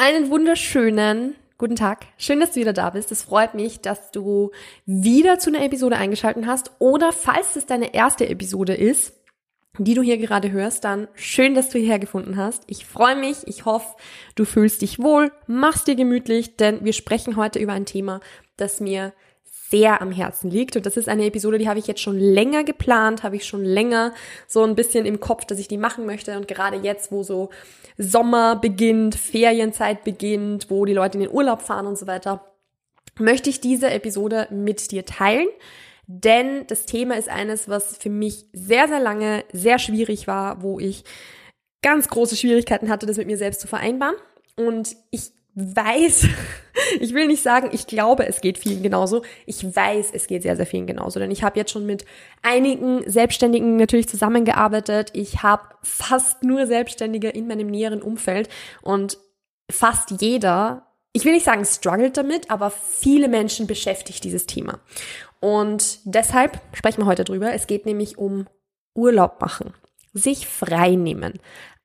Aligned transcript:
Einen 0.00 0.30
wunderschönen 0.30 1.34
guten 1.58 1.74
Tag. 1.74 2.06
Schön, 2.18 2.38
dass 2.38 2.52
du 2.52 2.60
wieder 2.60 2.72
da 2.72 2.90
bist. 2.90 3.10
Es 3.10 3.24
freut 3.24 3.54
mich, 3.54 3.80
dass 3.80 4.12
du 4.12 4.52
wieder 4.86 5.40
zu 5.40 5.50
einer 5.50 5.64
Episode 5.64 5.96
eingeschaltet 5.96 6.46
hast 6.46 6.70
oder 6.78 7.10
falls 7.10 7.56
es 7.56 7.66
deine 7.66 7.94
erste 7.94 8.28
Episode 8.28 8.74
ist, 8.74 9.12
die 9.76 9.94
du 9.94 10.02
hier 10.02 10.18
gerade 10.18 10.52
hörst, 10.52 10.84
dann 10.84 11.08
schön, 11.14 11.54
dass 11.56 11.70
du 11.70 11.80
hierher 11.80 11.98
gefunden 11.98 12.36
hast. 12.36 12.62
Ich 12.68 12.86
freue 12.86 13.16
mich. 13.16 13.38
Ich 13.46 13.64
hoffe, 13.64 13.96
du 14.36 14.44
fühlst 14.44 14.82
dich 14.82 15.00
wohl, 15.00 15.32
machst 15.48 15.88
dir 15.88 15.96
gemütlich, 15.96 16.56
denn 16.56 16.84
wir 16.84 16.92
sprechen 16.92 17.34
heute 17.34 17.58
über 17.58 17.72
ein 17.72 17.84
Thema, 17.84 18.20
das 18.56 18.78
mir 18.78 19.12
sehr 19.70 20.00
am 20.00 20.12
Herzen 20.12 20.50
liegt. 20.50 20.76
Und 20.76 20.86
das 20.86 20.96
ist 20.96 21.08
eine 21.08 21.26
Episode, 21.26 21.58
die 21.58 21.68
habe 21.68 21.78
ich 21.78 21.86
jetzt 21.86 22.00
schon 22.00 22.18
länger 22.18 22.64
geplant, 22.64 23.22
habe 23.22 23.36
ich 23.36 23.44
schon 23.44 23.64
länger 23.64 24.14
so 24.46 24.64
ein 24.64 24.74
bisschen 24.74 25.04
im 25.06 25.20
Kopf, 25.20 25.44
dass 25.44 25.58
ich 25.58 25.68
die 25.68 25.78
machen 25.78 26.06
möchte. 26.06 26.36
Und 26.36 26.48
gerade 26.48 26.78
jetzt, 26.78 27.12
wo 27.12 27.22
so 27.22 27.50
Sommer 27.98 28.56
beginnt, 28.56 29.14
Ferienzeit 29.14 30.04
beginnt, 30.04 30.70
wo 30.70 30.84
die 30.84 30.94
Leute 30.94 31.18
in 31.18 31.24
den 31.24 31.32
Urlaub 31.32 31.62
fahren 31.62 31.86
und 31.86 31.98
so 31.98 32.06
weiter, 32.06 32.44
möchte 33.18 33.50
ich 33.50 33.60
diese 33.60 33.90
Episode 33.90 34.48
mit 34.50 34.90
dir 34.90 35.04
teilen. 35.04 35.48
Denn 36.06 36.66
das 36.68 36.86
Thema 36.86 37.16
ist 37.16 37.28
eines, 37.28 37.68
was 37.68 37.98
für 37.98 38.10
mich 38.10 38.46
sehr, 38.54 38.88
sehr 38.88 39.00
lange 39.00 39.44
sehr 39.52 39.78
schwierig 39.78 40.26
war, 40.26 40.62
wo 40.62 40.80
ich 40.80 41.04
ganz 41.82 42.08
große 42.08 42.36
Schwierigkeiten 42.36 42.88
hatte, 42.88 43.04
das 43.04 43.18
mit 43.18 43.26
mir 43.26 43.36
selbst 43.36 43.60
zu 43.60 43.66
vereinbaren. 43.66 44.16
Und 44.56 44.96
ich 45.10 45.32
weiß, 45.58 46.26
ich 47.00 47.14
will 47.14 47.26
nicht 47.26 47.42
sagen, 47.42 47.70
ich 47.72 47.86
glaube, 47.86 48.26
es 48.26 48.40
geht 48.40 48.58
vielen 48.58 48.82
genauso. 48.82 49.22
Ich 49.46 49.64
weiß, 49.64 50.10
es 50.12 50.26
geht 50.26 50.42
sehr, 50.42 50.56
sehr 50.56 50.66
vielen 50.66 50.86
genauso. 50.86 51.18
Denn 51.18 51.30
ich 51.30 51.42
habe 51.42 51.58
jetzt 51.58 51.72
schon 51.72 51.86
mit 51.86 52.04
einigen 52.42 53.08
Selbstständigen 53.10 53.76
natürlich 53.76 54.08
zusammengearbeitet. 54.08 55.10
Ich 55.14 55.42
habe 55.42 55.62
fast 55.82 56.44
nur 56.44 56.66
Selbstständige 56.66 57.28
in 57.28 57.46
meinem 57.46 57.68
näheren 57.68 58.02
Umfeld 58.02 58.48
und 58.82 59.18
fast 59.70 60.22
jeder, 60.22 60.86
ich 61.12 61.24
will 61.24 61.32
nicht 61.32 61.44
sagen, 61.44 61.64
struggelt 61.64 62.16
damit, 62.16 62.50
aber 62.50 62.70
viele 62.70 63.28
Menschen 63.28 63.66
beschäftigt 63.66 64.24
dieses 64.24 64.46
Thema. 64.46 64.80
Und 65.40 66.00
deshalb 66.04 66.60
sprechen 66.72 67.02
wir 67.02 67.06
heute 67.06 67.24
drüber. 67.24 67.52
Es 67.52 67.66
geht 67.66 67.86
nämlich 67.86 68.18
um 68.18 68.46
Urlaub 68.94 69.40
machen, 69.40 69.74
sich 70.12 70.46
frei 70.46 70.96
nehmen, 70.96 71.38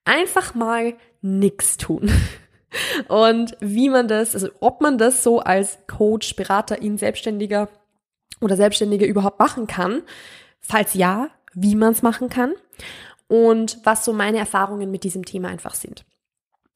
einfach 0.06 0.56
mal 0.56 0.96
nichts 1.22 1.78
tun. 1.78 2.12
Und 3.08 3.56
wie 3.60 3.90
man 3.90 4.08
das, 4.08 4.34
also 4.34 4.50
ob 4.60 4.82
man 4.82 4.98
das 4.98 5.24
so 5.24 5.40
als 5.40 5.80
Coach, 5.88 6.36
Berater 6.36 6.82
in 6.82 6.98
Selbstständiger 6.98 7.70
oder 8.42 8.56
Selbstständige 8.56 9.06
überhaupt 9.06 9.40
machen 9.40 9.68
kann. 9.68 10.04
Falls 10.60 10.94
ja, 10.94 11.30
wie 11.54 11.76
man 11.76 11.92
es 11.92 12.02
machen 12.02 12.30
kann 12.30 12.54
und 13.28 13.80
was 13.84 14.06
so 14.06 14.14
meine 14.14 14.38
Erfahrungen 14.38 14.92
mit 14.92 15.04
diesem 15.04 15.26
Thema 15.26 15.50
einfach 15.50 15.76
sind. 15.76 16.06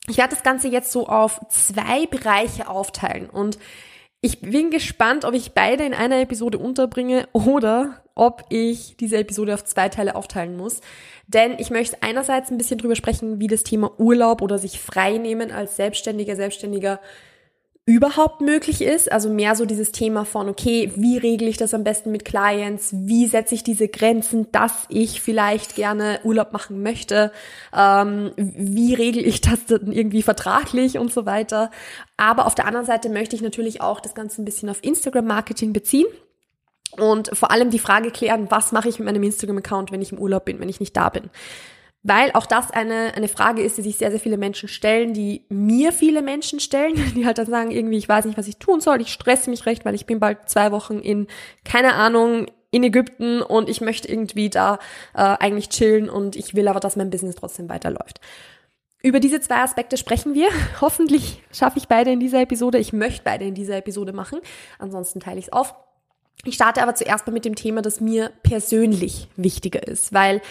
Ich 0.07 0.17
werde 0.17 0.35
das 0.35 0.43
Ganze 0.43 0.69
jetzt 0.69 0.91
so 0.91 1.07
auf 1.07 1.39
zwei 1.49 2.05
Bereiche 2.05 2.69
aufteilen 2.69 3.29
und 3.29 3.57
ich 4.21 4.41
bin 4.41 4.71
gespannt, 4.71 5.25
ob 5.25 5.33
ich 5.33 5.51
beide 5.51 5.83
in 5.83 5.93
einer 5.93 6.19
Episode 6.19 6.57
unterbringe 6.57 7.27
oder 7.33 8.01
ob 8.15 8.45
ich 8.49 8.97
diese 8.97 9.17
Episode 9.17 9.53
auf 9.53 9.63
zwei 9.63 9.89
Teile 9.89 10.15
aufteilen 10.15 10.57
muss. 10.57 10.81
Denn 11.27 11.55
ich 11.59 11.69
möchte 11.69 12.01
einerseits 12.01 12.49
ein 12.49 12.57
bisschen 12.57 12.79
drüber 12.79 12.95
sprechen, 12.95 13.39
wie 13.39 13.47
das 13.47 13.63
Thema 13.63 13.91
Urlaub 13.99 14.41
oder 14.41 14.57
sich 14.57 14.79
frei 14.79 15.17
nehmen 15.17 15.51
als 15.51 15.75
Selbstständiger, 15.75 16.35
Selbstständiger 16.35 16.99
überhaupt 17.87 18.41
möglich 18.41 18.81
ist. 18.81 19.09
Also 19.09 19.29
mehr 19.29 19.55
so 19.55 19.65
dieses 19.65 19.93
Thema 19.93 20.25
von, 20.25 20.49
okay, 20.49 20.91
wie 20.97 21.17
regle 21.17 21.47
ich 21.47 21.55
das 21.55 21.73
am 21.73 21.85
besten 21.85 22.11
mit 22.11 22.25
Clients? 22.25 22.89
Wie 22.91 23.25
setze 23.27 23.55
ich 23.55 23.63
diese 23.63 23.87
Grenzen, 23.87 24.51
dass 24.51 24.73
ich 24.89 25.21
vielleicht 25.21 25.75
gerne 25.75 26.19
Urlaub 26.25 26.51
machen 26.51 26.83
möchte? 26.83 27.31
Ähm, 27.73 28.33
wie 28.35 28.93
regle 28.93 29.21
ich 29.21 29.39
das 29.39 29.65
dann 29.67 29.93
irgendwie 29.93 30.21
vertraglich 30.21 30.97
und 30.97 31.13
so 31.13 31.25
weiter? 31.25 31.71
Aber 32.17 32.45
auf 32.45 32.55
der 32.55 32.67
anderen 32.67 32.85
Seite 32.85 33.07
möchte 33.07 33.37
ich 33.37 33.41
natürlich 33.41 33.79
auch 33.79 34.01
das 34.01 34.13
Ganze 34.13 34.41
ein 34.41 34.45
bisschen 34.45 34.69
auf 34.69 34.83
Instagram-Marketing 34.83 35.71
beziehen. 35.71 36.07
Und 36.91 37.29
vor 37.31 37.51
allem 37.51 37.69
die 37.69 37.79
Frage 37.79 38.11
klären, 38.11 38.47
was 38.51 38.73
mache 38.73 38.89
ich 38.89 38.99
mit 38.99 39.05
meinem 39.05 39.23
Instagram-Account, 39.23 39.93
wenn 39.93 40.01
ich 40.01 40.11
im 40.11 40.19
Urlaub 40.19 40.43
bin, 40.43 40.59
wenn 40.59 40.69
ich 40.69 40.81
nicht 40.81 40.95
da 40.97 41.07
bin? 41.07 41.29
Weil 42.07 42.31
auch 42.33 42.45
das 42.45 42.71
eine, 42.71 43.13
eine 43.15 43.27
Frage 43.27 43.61
ist, 43.61 43.77
die 43.77 43.81
sich 43.81 43.97
sehr, 43.97 44.11
sehr 44.11 44.19
viele 44.19 44.37
Menschen 44.37 44.69
stellen, 44.69 45.13
die 45.13 45.43
mir 45.49 45.91
viele 45.91 46.21
Menschen 46.21 46.61
stellen, 46.61 46.95
die 47.15 47.25
halt 47.25 47.37
dann 47.37 47.47
sagen, 47.47 47.69
irgendwie, 47.69 47.97
ich 47.97 48.07
weiß 48.07 48.25
nicht, 48.25 48.37
was 48.37 48.47
ich 48.47 48.57
tun 48.57 48.79
soll, 48.79 49.01
ich 49.01 49.11
stresse 49.11 49.49
mich 49.49 49.65
recht, 49.65 49.83
weil 49.83 49.93
ich 49.93 50.05
bin 50.05 50.19
bald 50.19 50.47
zwei 50.47 50.71
Wochen 50.71 50.99
in, 50.99 51.27
keine 51.65 51.95
Ahnung, 51.95 52.47
in 52.71 52.83
Ägypten 52.83 53.41
und 53.41 53.69
ich 53.69 53.81
möchte 53.81 54.07
irgendwie 54.07 54.49
da 54.49 54.79
äh, 55.13 55.19
eigentlich 55.21 55.69
chillen 55.69 56.09
und 56.09 56.35
ich 56.37 56.55
will 56.55 56.67
aber, 56.69 56.79
dass 56.79 56.95
mein 56.95 57.09
Business 57.09 57.35
trotzdem 57.35 57.67
weiterläuft. 57.67 58.21
Über 59.03 59.19
diese 59.19 59.41
zwei 59.41 59.57
Aspekte 59.57 59.97
sprechen 59.97 60.33
wir. 60.33 60.49
Hoffentlich 60.81 61.43
schaffe 61.51 61.77
ich 61.77 61.87
beide 61.87 62.11
in 62.11 62.19
dieser 62.19 62.41
Episode. 62.41 62.77
Ich 62.77 62.93
möchte 62.93 63.21
beide 63.23 63.45
in 63.45 63.53
dieser 63.53 63.77
Episode 63.77 64.13
machen. 64.13 64.39
Ansonsten 64.79 65.19
teile 65.19 65.39
ich 65.39 65.47
es 65.47 65.53
auf. 65.53 65.75
Ich 66.45 66.55
starte 66.55 66.81
aber 66.81 66.95
zuerst 66.95 67.27
mal 67.27 67.33
mit 67.33 67.45
dem 67.45 67.55
Thema, 67.55 67.81
das 67.81 67.99
mir 67.99 68.31
persönlich 68.43 69.27
wichtiger 69.35 69.85
ist, 69.85 70.13
weil 70.13 70.41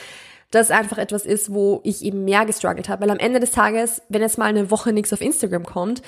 das 0.51 0.71
einfach 0.71 0.99
etwas 0.99 1.27
ist, 1.27 1.53
wo 1.53 1.81
ich 1.85 2.05
eben 2.05 2.25
mehr 2.25 2.47
gestruggelt 2.47 2.89
habe. 2.89 3.03
Weil 3.03 3.11
am 3.11 3.19
Ende 3.19 3.41
des 3.41 3.51
Tages, 3.51 4.03
wenn 4.09 4.23
jetzt 4.23 4.39
mal 4.39 4.47
eine 4.47 4.71
Woche 4.71 4.93
nichts 4.93 5.13
auf 5.13 5.21
Instagram 5.21 5.65
kommt, 5.65 6.03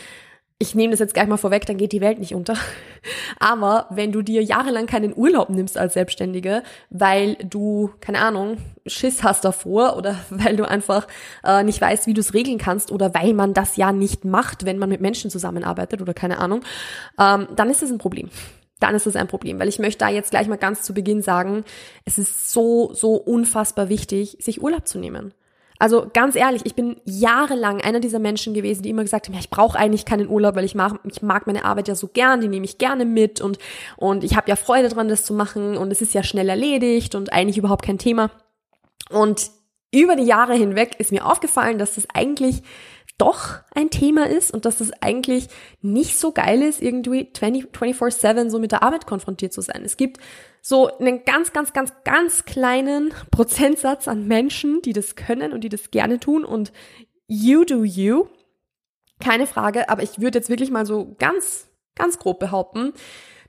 ich 0.61 0.75
nehme 0.75 0.91
das 0.91 0.99
jetzt 0.99 1.15
gleich 1.15 1.29
mal 1.29 1.37
vorweg, 1.37 1.67
dann 1.67 1.77
geht 1.77 1.93
die 1.93 2.01
Welt 2.01 2.19
nicht 2.19 2.35
unter. 2.35 2.55
Aber 3.39 3.87
wenn 3.91 4.11
du 4.11 4.23
dir 4.23 4.43
jahrelang 4.43 4.87
keinen 4.87 5.17
Urlaub 5.17 5.51
nimmst 5.51 5.79
als 5.79 5.95
Selbstständige, 5.95 6.65
weil 6.91 7.37
du, 7.37 7.91
keine 8.01 8.19
Ahnung, 8.19 8.57
Schiss 8.85 9.23
hast 9.23 9.45
davor 9.45 9.97
oder 9.97 10.17
weil 10.31 10.57
du 10.57 10.69
einfach 10.69 11.07
äh, 11.45 11.63
nicht 11.63 11.81
weißt, 11.81 12.09
wie 12.09 12.15
du 12.15 12.21
es 12.21 12.35
regeln 12.35 12.59
kannst 12.59 12.91
oder 12.91 13.15
weil 13.15 13.35
man 13.35 13.55
das 13.55 13.77
ja 13.77 13.93
nicht 13.93 14.25
macht, 14.25 14.65
wenn 14.65 14.79
man 14.79 14.89
mit 14.89 15.01
Menschen 15.01 15.31
zusammenarbeitet 15.31 16.03
oder 16.03 16.13
keine 16.13 16.39
Ahnung, 16.39 16.63
ähm, 17.21 17.47
dann 17.55 17.71
ist 17.71 17.83
das 17.83 17.91
ein 17.91 17.99
Problem 17.99 18.29
dann 18.81 18.95
ist 18.95 19.07
es 19.07 19.17
ein 19.17 19.29
Problem, 19.29 19.59
weil 19.59 19.69
ich 19.69 19.79
möchte 19.79 19.99
da 19.99 20.09
jetzt 20.09 20.31
gleich 20.31 20.49
mal 20.49 20.57
ganz 20.57 20.83
zu 20.83 20.95
Beginn 20.95 21.23
sagen, 21.23 21.65
es 22.05 22.19
ist 22.19 22.51
so, 22.51 22.93
so 22.93 23.15
unfassbar 23.15 23.89
wichtig, 23.89 24.37
sich 24.41 24.63
Urlaub 24.63 24.87
zu 24.87 24.99
nehmen. 24.99 25.33
Also 25.81 26.11
ganz 26.13 26.35
ehrlich, 26.35 26.63
ich 26.65 26.75
bin 26.75 26.97
jahrelang 27.05 27.81
einer 27.81 28.01
dieser 28.01 28.19
Menschen 28.19 28.53
gewesen, 28.53 28.83
die 28.83 28.91
immer 28.91 29.05
gesagt 29.05 29.27
haben, 29.27 29.35
ja, 29.35 29.41
ich 29.41 29.51
brauche 29.51 29.79
eigentlich 29.79 30.05
keinen 30.05 30.29
Urlaub, 30.29 30.57
weil 30.57 30.65
ich 30.65 30.75
mag, 30.75 30.99
ich 31.05 31.23
mag 31.23 31.47
meine 31.47 31.65
Arbeit 31.65 31.87
ja 31.87 31.95
so 31.95 32.09
gern, 32.09 32.41
die 32.41 32.49
nehme 32.49 32.65
ich 32.65 32.79
gerne 32.79 33.05
mit 33.05 33.41
und, 33.41 33.59
und 33.97 34.25
ich 34.25 34.37
habe 34.37 34.49
ja 34.49 34.57
Freude 34.57 34.89
dran, 34.89 35.09
das 35.09 35.25
zu 35.25 35.35
machen 35.35 35.77
und 35.77 35.93
es 35.93 36.03
ist 36.03 36.15
ja 36.15 36.25
schnell 36.25 36.49
erledigt 36.49 37.15
und 37.15 37.33
eigentlich 37.33 37.59
überhaupt 37.59 37.85
kein 37.85 37.99
Thema. 37.99 38.31
Und 39.11 39.51
über 39.93 40.17
die 40.17 40.25
Jahre 40.25 40.55
hinweg 40.55 40.97
ist 40.99 41.13
mir 41.13 41.25
aufgefallen, 41.25 41.79
dass 41.79 41.95
das 41.95 42.09
eigentlich 42.13 42.63
doch 43.19 43.61
ein 43.75 43.91
Thema 43.91 44.27
ist 44.27 44.53
und 44.53 44.65
dass 44.65 44.81
es 44.81 44.93
eigentlich 45.03 45.49
nicht 45.83 46.19
so 46.19 46.33
geil 46.33 46.63
ist, 46.63 46.81
irgendwie 46.81 47.31
24-7 47.35 48.49
so 48.49 48.59
mit 48.59 48.73
der 48.73 48.83
Arbeit 48.83 49.07
konfrontiert 49.07 49.53
zu 49.53 49.61
sein. 49.61 49.83
Es 49.85 49.97
gibt 49.97 50.19
so 50.63 50.97
einen 50.99 51.25
ganz, 51.25 51.53
ganz, 51.53 51.73
ganz, 51.73 51.93
ganz 52.05 52.45
kleinen 52.45 53.13
Prozentsatz 53.31 54.09
an 54.09 54.27
Menschen, 54.27 54.81
die 54.83 54.93
das 54.93 55.17
können 55.17 55.53
und 55.53 55.63
die 55.63 55.69
das 55.69 55.91
gerne 55.91 56.21
tun 56.21 56.45
und 56.45 56.73
you 57.27 57.65
do 57.65 57.85
you. 57.85 58.27
Keine 59.21 59.49
Frage, 59.49 59.89
aber 59.89 60.05
ich 60.05 60.21
würde 60.21 60.39
jetzt 60.39 60.49
wirklich 60.49 60.71
mal 60.71 60.87
so 60.87 61.17
ganz, 61.19 61.69
ganz 61.97 62.19
grob 62.19 62.39
behaupten, 62.39 62.93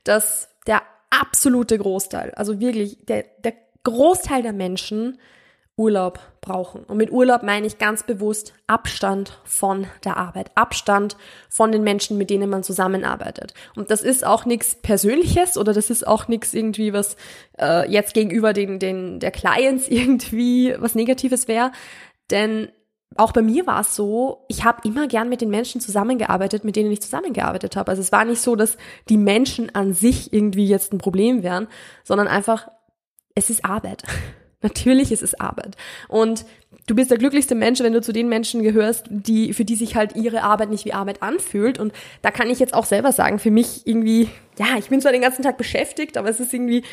dass 0.03 0.49
der 0.65 0.81
absolute 1.11 1.77
Großteil, 1.77 2.31
also 2.31 2.59
wirklich 2.59 3.05
der, 3.05 3.25
der 3.43 3.53
Großteil 3.83 4.41
der 4.41 4.53
Menschen 4.53 5.19
Urlaub 5.79 6.19
brauchen. 6.41 6.83
Und 6.83 6.97
mit 6.97 7.09
Urlaub 7.09 7.41
meine 7.41 7.65
ich 7.65 7.77
ganz 7.77 8.03
bewusst 8.03 8.53
Abstand 8.67 9.39
von 9.45 9.87
der 10.03 10.17
Arbeit, 10.17 10.51
Abstand 10.55 11.15
von 11.49 11.71
den 11.71 11.83
Menschen, 11.83 12.17
mit 12.17 12.29
denen 12.29 12.49
man 12.49 12.63
zusammenarbeitet. 12.63 13.53
Und 13.77 13.89
das 13.89 14.01
ist 14.01 14.25
auch 14.25 14.45
nichts 14.45 14.75
Persönliches 14.75 15.57
oder 15.57 15.73
das 15.73 15.89
ist 15.89 16.05
auch 16.05 16.27
nichts 16.27 16.53
irgendwie, 16.53 16.91
was 16.91 17.15
äh, 17.57 17.89
jetzt 17.89 18.13
gegenüber 18.13 18.51
den, 18.51 18.79
den 18.79 19.21
der 19.21 19.31
Clients 19.31 19.87
irgendwie 19.89 20.75
was 20.77 20.95
Negatives 20.95 21.47
wäre. 21.47 21.71
Denn 22.29 22.67
auch 23.15 23.31
bei 23.31 23.41
mir 23.41 23.65
war 23.65 23.79
es 23.79 23.95
so, 23.95 24.45
ich 24.49 24.65
habe 24.65 24.81
immer 24.83 25.07
gern 25.07 25.29
mit 25.29 25.39
den 25.39 25.49
Menschen 25.49 25.79
zusammengearbeitet, 25.79 26.65
mit 26.65 26.75
denen 26.75 26.91
ich 26.91 27.01
zusammengearbeitet 27.01 27.77
habe. 27.77 27.89
Also 27.89 28.01
es 28.01 28.11
war 28.11 28.25
nicht 28.25 28.41
so, 28.41 28.57
dass 28.57 28.77
die 29.07 29.17
Menschen 29.17 29.73
an 29.73 29.93
sich 29.93 30.33
irgendwie 30.33 30.67
jetzt 30.67 30.93
ein 30.93 30.99
Problem 30.99 31.41
wären, 31.41 31.67
sondern 32.03 32.27
einfach, 32.27 32.67
es 33.33 33.49
ist 33.49 33.63
Arbeit. 33.63 34.03
Natürlich 34.61 35.11
ist 35.11 35.23
es 35.23 35.39
Arbeit. 35.39 35.77
Und 36.09 36.45
du 36.85 36.95
bist 36.95 37.11
der 37.11 37.17
glücklichste 37.17 37.55
Mensch, 37.55 37.79
wenn 37.79 37.93
du 37.93 38.01
zu 38.01 38.11
den 38.11 38.27
Menschen 38.27 38.61
gehörst, 38.61 39.05
die, 39.09 39.53
für 39.53 39.63
die 39.63 39.75
sich 39.75 39.95
halt 39.95 40.15
ihre 40.15 40.43
Arbeit 40.43 40.69
nicht 40.69 40.85
wie 40.85 40.93
Arbeit 40.93 41.23
anfühlt. 41.23 41.79
Und 41.79 41.93
da 42.21 42.31
kann 42.31 42.49
ich 42.49 42.59
jetzt 42.59 42.73
auch 42.73 42.85
selber 42.85 43.11
sagen, 43.11 43.39
für 43.39 43.51
mich 43.51 43.87
irgendwie, 43.87 44.29
ja, 44.57 44.77
ich 44.77 44.89
bin 44.89 44.99
zwar 44.99 45.13
den 45.13 45.21
ganzen 45.21 45.43
Tag 45.43 45.57
beschäftigt, 45.57 46.17
aber 46.17 46.29
es 46.29 46.41
ist 46.41 46.53
irgendwie, 46.53 46.83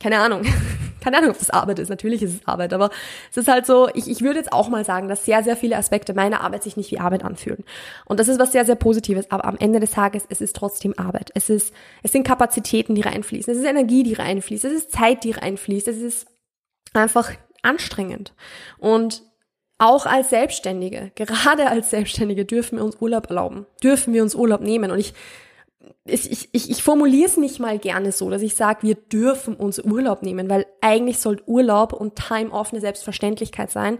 keine 0.00 0.18
Ahnung, 0.18 0.42
keine 1.04 1.18
Ahnung, 1.18 1.30
ob 1.30 1.38
das 1.38 1.50
Arbeit 1.50 1.78
ist. 1.78 1.88
Natürlich 1.88 2.20
ist 2.22 2.34
es 2.34 2.48
Arbeit, 2.48 2.72
aber 2.72 2.90
es 3.30 3.36
ist 3.36 3.46
halt 3.46 3.64
so, 3.64 3.88
ich, 3.94 4.08
ich 4.10 4.22
würde 4.22 4.40
jetzt 4.40 4.52
auch 4.52 4.68
mal 4.68 4.84
sagen, 4.84 5.06
dass 5.06 5.24
sehr, 5.24 5.44
sehr 5.44 5.56
viele 5.56 5.76
Aspekte 5.76 6.14
meiner 6.14 6.40
Arbeit 6.40 6.64
sich 6.64 6.76
nicht 6.76 6.90
wie 6.90 6.98
Arbeit 6.98 7.24
anfühlen. 7.24 7.62
Und 8.06 8.18
das 8.18 8.26
ist 8.26 8.40
was 8.40 8.50
sehr, 8.50 8.64
sehr 8.64 8.74
Positives. 8.74 9.30
Aber 9.30 9.44
am 9.44 9.56
Ende 9.58 9.78
des 9.78 9.92
Tages, 9.92 10.24
es 10.28 10.40
ist 10.40 10.56
trotzdem 10.56 10.94
Arbeit. 10.96 11.30
Es 11.34 11.48
ist, 11.48 11.72
es 12.02 12.10
sind 12.10 12.26
Kapazitäten, 12.26 12.96
die 12.96 13.02
reinfließen. 13.02 13.52
Es 13.52 13.60
ist 13.60 13.66
Energie, 13.66 14.02
die 14.02 14.14
reinfließt. 14.14 14.64
Es 14.64 14.72
ist 14.72 14.90
Zeit, 14.90 15.22
die 15.22 15.30
reinfließt. 15.30 15.86
Es 15.86 15.98
ist 15.98 16.26
einfach 16.92 17.32
anstrengend. 17.62 18.34
Und 18.78 19.22
Auch 19.78 20.06
als 20.06 20.30
Selbstständige, 20.30 21.10
gerade 21.16 21.68
als 21.68 21.90
Selbstständige 21.90 22.44
dürfen 22.44 22.78
wir 22.78 22.84
uns 22.84 22.96
Urlaub 23.00 23.28
erlauben, 23.28 23.66
dürfen 23.82 24.14
wir 24.14 24.22
uns 24.22 24.36
Urlaub 24.36 24.60
nehmen. 24.60 24.92
Und 24.92 25.00
ich, 25.00 25.14
ich, 26.04 26.48
ich, 26.52 26.70
ich 26.70 26.82
formuliere 26.82 27.26
es 27.28 27.36
nicht 27.36 27.58
mal 27.58 27.78
gerne 27.80 28.12
so, 28.12 28.30
dass 28.30 28.40
ich 28.42 28.54
sage, 28.54 28.82
wir 28.82 28.94
dürfen 28.94 29.56
uns 29.56 29.80
Urlaub 29.80 30.22
nehmen, 30.22 30.48
weil 30.48 30.66
eigentlich 30.80 31.18
soll 31.18 31.42
Urlaub 31.46 31.92
und 31.92 32.14
Time 32.14 32.52
Off 32.52 32.72
eine 32.72 32.80
Selbstverständlichkeit 32.80 33.70
sein. 33.70 33.98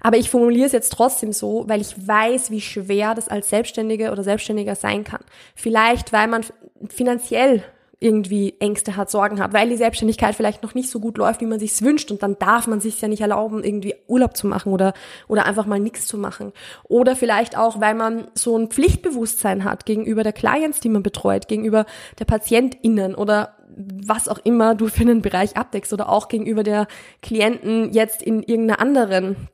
Aber 0.00 0.16
ich 0.16 0.30
formuliere 0.30 0.66
es 0.66 0.72
jetzt 0.72 0.94
trotzdem 0.94 1.34
so, 1.34 1.64
weil 1.68 1.82
ich 1.82 2.08
weiß, 2.08 2.50
wie 2.50 2.62
schwer 2.62 3.14
das 3.14 3.28
als 3.28 3.50
Selbstständige 3.50 4.12
oder 4.12 4.24
Selbstständiger 4.24 4.74
sein 4.74 5.04
kann. 5.04 5.20
Vielleicht, 5.54 6.14
weil 6.14 6.28
man 6.28 6.46
finanziell 6.88 7.62
irgendwie 8.00 8.54
Ängste 8.60 8.96
hat, 8.96 9.10
Sorgen 9.10 9.40
hat, 9.40 9.52
weil 9.52 9.68
die 9.68 9.76
Selbstständigkeit 9.76 10.34
vielleicht 10.34 10.62
noch 10.62 10.74
nicht 10.74 10.88
so 10.88 11.00
gut 11.00 11.18
läuft, 11.18 11.42
wie 11.42 11.46
man 11.46 11.60
sich's 11.60 11.82
wünscht 11.82 12.10
und 12.10 12.22
dann 12.22 12.38
darf 12.38 12.66
man 12.66 12.80
sich 12.80 13.00
ja 13.00 13.08
nicht 13.08 13.20
erlauben, 13.20 13.62
irgendwie 13.62 13.94
Urlaub 14.08 14.36
zu 14.36 14.46
machen 14.46 14.72
oder 14.72 14.94
oder 15.28 15.44
einfach 15.44 15.66
mal 15.66 15.78
nichts 15.78 16.06
zu 16.06 16.16
machen. 16.16 16.52
Oder 16.84 17.14
vielleicht 17.14 17.58
auch, 17.58 17.80
weil 17.80 17.94
man 17.94 18.28
so 18.34 18.56
ein 18.56 18.68
Pflichtbewusstsein 18.68 19.64
hat 19.64 19.84
gegenüber 19.84 20.22
der 20.22 20.32
Clients, 20.32 20.80
die 20.80 20.88
man 20.88 21.02
betreut, 21.02 21.46
gegenüber 21.46 21.84
der 22.18 22.24
PatientInnen 22.24 23.14
oder 23.14 23.56
was 23.76 24.28
auch 24.28 24.38
immer 24.44 24.74
du 24.74 24.88
für 24.88 25.02
einen 25.02 25.22
Bereich 25.22 25.56
abdeckst 25.56 25.92
oder 25.92 26.08
auch 26.08 26.28
gegenüber 26.28 26.62
der 26.62 26.88
Klienten 27.22 27.92
jetzt 27.92 28.22
in 28.22 28.42
irgendeiner 28.42 28.80
anderen 28.80 29.48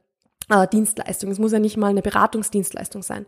äh, 0.48 0.66
Dienstleistung. 0.68 1.30
Es 1.30 1.38
muss 1.38 1.52
ja 1.52 1.58
nicht 1.58 1.76
mal 1.76 1.88
eine 1.88 2.02
Beratungsdienstleistung 2.02 3.02
sein. 3.02 3.26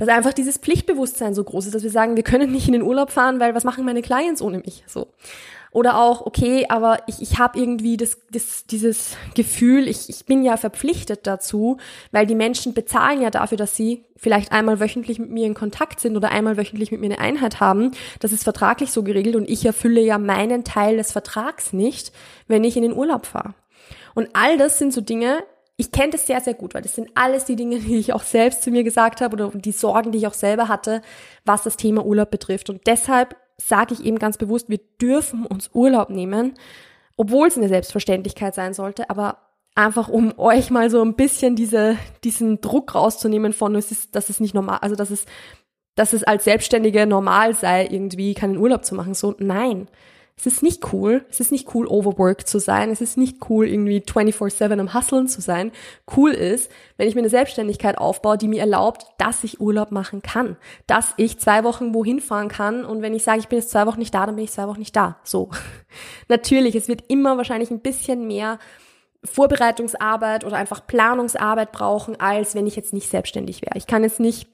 Dass 0.00 0.08
einfach 0.08 0.32
dieses 0.32 0.56
Pflichtbewusstsein 0.56 1.34
so 1.34 1.44
groß 1.44 1.66
ist, 1.66 1.74
dass 1.74 1.82
wir 1.82 1.90
sagen, 1.90 2.16
wir 2.16 2.22
können 2.22 2.50
nicht 2.50 2.66
in 2.66 2.72
den 2.72 2.80
Urlaub 2.80 3.10
fahren, 3.10 3.38
weil 3.38 3.54
was 3.54 3.64
machen 3.64 3.84
meine 3.84 4.00
Clients 4.00 4.40
ohne 4.40 4.56
mich? 4.60 4.82
So. 4.86 5.08
Oder 5.72 5.98
auch, 5.98 6.24
okay, 6.24 6.64
aber 6.70 7.00
ich, 7.06 7.20
ich 7.20 7.38
habe 7.38 7.58
irgendwie 7.58 7.98
das, 7.98 8.16
das, 8.32 8.64
dieses 8.64 9.18
Gefühl, 9.34 9.86
ich, 9.86 10.08
ich 10.08 10.24
bin 10.24 10.42
ja 10.42 10.56
verpflichtet 10.56 11.26
dazu, 11.26 11.76
weil 12.12 12.24
die 12.24 12.34
Menschen 12.34 12.72
bezahlen 12.72 13.20
ja 13.20 13.28
dafür, 13.28 13.58
dass 13.58 13.76
sie 13.76 14.06
vielleicht 14.16 14.52
einmal 14.52 14.80
wöchentlich 14.80 15.18
mit 15.18 15.28
mir 15.28 15.44
in 15.46 15.52
Kontakt 15.52 16.00
sind 16.00 16.16
oder 16.16 16.30
einmal 16.30 16.56
wöchentlich 16.56 16.90
mit 16.90 17.00
mir 17.02 17.08
eine 17.08 17.18
Einheit 17.18 17.60
haben. 17.60 17.90
Das 18.20 18.32
ist 18.32 18.42
vertraglich 18.42 18.92
so 18.92 19.02
geregelt 19.02 19.36
und 19.36 19.50
ich 19.50 19.66
erfülle 19.66 20.00
ja 20.00 20.16
meinen 20.16 20.64
Teil 20.64 20.96
des 20.96 21.12
Vertrags 21.12 21.74
nicht, 21.74 22.10
wenn 22.48 22.64
ich 22.64 22.74
in 22.74 22.82
den 22.84 22.94
Urlaub 22.94 23.26
fahre. 23.26 23.52
Und 24.14 24.30
all 24.32 24.56
das 24.56 24.78
sind 24.78 24.94
so 24.94 25.02
Dinge, 25.02 25.44
ich 25.80 25.92
kenne 25.92 26.10
das 26.10 26.26
sehr, 26.26 26.42
sehr 26.42 26.52
gut, 26.52 26.74
weil 26.74 26.82
das 26.82 26.94
sind 26.94 27.08
alles 27.14 27.46
die 27.46 27.56
Dinge, 27.56 27.78
die 27.80 27.96
ich 27.96 28.12
auch 28.12 28.22
selbst 28.22 28.62
zu 28.62 28.70
mir 28.70 28.84
gesagt 28.84 29.20
habe 29.20 29.34
oder 29.34 29.50
die 29.58 29.72
Sorgen, 29.72 30.12
die 30.12 30.18
ich 30.18 30.26
auch 30.26 30.34
selber 30.34 30.68
hatte, 30.68 31.00
was 31.44 31.62
das 31.62 31.76
Thema 31.76 32.04
Urlaub 32.04 32.30
betrifft. 32.30 32.68
Und 32.68 32.86
deshalb 32.86 33.34
sage 33.56 33.94
ich 33.94 34.04
eben 34.04 34.18
ganz 34.18 34.36
bewusst, 34.36 34.68
wir 34.68 34.80
dürfen 35.00 35.46
uns 35.46 35.70
Urlaub 35.72 36.10
nehmen, 36.10 36.54
obwohl 37.16 37.48
es 37.48 37.56
eine 37.56 37.68
Selbstverständlichkeit 37.68 38.54
sein 38.54 38.74
sollte, 38.74 39.08
aber 39.10 39.38
einfach 39.74 40.08
um 40.08 40.34
euch 40.38 40.70
mal 40.70 40.90
so 40.90 41.02
ein 41.02 41.14
bisschen 41.14 41.56
diese, 41.56 41.96
diesen 42.24 42.60
Druck 42.60 42.94
rauszunehmen 42.94 43.54
von, 43.54 43.74
es 43.74 43.90
ist, 43.90 44.14
dass 44.14 44.28
es 44.28 44.38
nicht 44.38 44.54
normal, 44.54 44.78
also 44.82 44.96
dass 44.96 45.10
es, 45.10 45.24
dass 45.94 46.12
es 46.12 46.24
als 46.24 46.44
Selbstständige 46.44 47.06
normal 47.06 47.54
sei, 47.54 47.86
irgendwie 47.86 48.34
keinen 48.34 48.58
Urlaub 48.58 48.84
zu 48.84 48.94
machen. 48.94 49.14
So, 49.14 49.34
nein. 49.38 49.88
Es 50.40 50.46
ist 50.46 50.62
nicht 50.62 50.94
cool. 50.94 51.26
Es 51.28 51.38
ist 51.38 51.52
nicht 51.52 51.74
cool, 51.74 51.86
overworked 51.86 52.48
zu 52.48 52.58
sein. 52.58 52.90
Es 52.90 53.02
ist 53.02 53.18
nicht 53.18 53.50
cool, 53.50 53.68
irgendwie 53.68 54.00
24-7 54.00 54.80
am 54.80 54.94
Hustlen 54.94 55.28
zu 55.28 55.42
sein. 55.42 55.70
Cool 56.16 56.30
ist, 56.30 56.70
wenn 56.96 57.06
ich 57.06 57.14
mir 57.14 57.20
eine 57.20 57.28
Selbstständigkeit 57.28 57.98
aufbaue, 57.98 58.38
die 58.38 58.48
mir 58.48 58.60
erlaubt, 58.60 59.04
dass 59.18 59.44
ich 59.44 59.60
Urlaub 59.60 59.90
machen 59.92 60.22
kann. 60.22 60.56
Dass 60.86 61.12
ich 61.18 61.38
zwei 61.38 61.62
Wochen 61.62 61.92
wohin 61.92 62.20
fahren 62.20 62.48
kann 62.48 62.86
und 62.86 63.02
wenn 63.02 63.12
ich 63.12 63.22
sage, 63.22 63.40
ich 63.40 63.48
bin 63.48 63.58
jetzt 63.58 63.70
zwei 63.70 63.84
Wochen 63.84 63.98
nicht 63.98 64.14
da, 64.14 64.24
dann 64.24 64.36
bin 64.36 64.44
ich 64.44 64.50
zwei 64.50 64.66
Wochen 64.66 64.78
nicht 64.78 64.96
da. 64.96 65.18
So. 65.24 65.50
Natürlich, 66.28 66.74
es 66.74 66.88
wird 66.88 67.04
immer 67.08 67.36
wahrscheinlich 67.36 67.70
ein 67.70 67.80
bisschen 67.80 68.26
mehr 68.26 68.58
Vorbereitungsarbeit 69.22 70.44
oder 70.44 70.56
einfach 70.56 70.86
Planungsarbeit 70.86 71.70
brauchen, 71.70 72.18
als 72.18 72.54
wenn 72.54 72.66
ich 72.66 72.76
jetzt 72.76 72.94
nicht 72.94 73.10
selbstständig 73.10 73.60
wäre. 73.60 73.76
Ich 73.76 73.86
kann 73.86 74.04
jetzt 74.04 74.20
nicht 74.20 74.48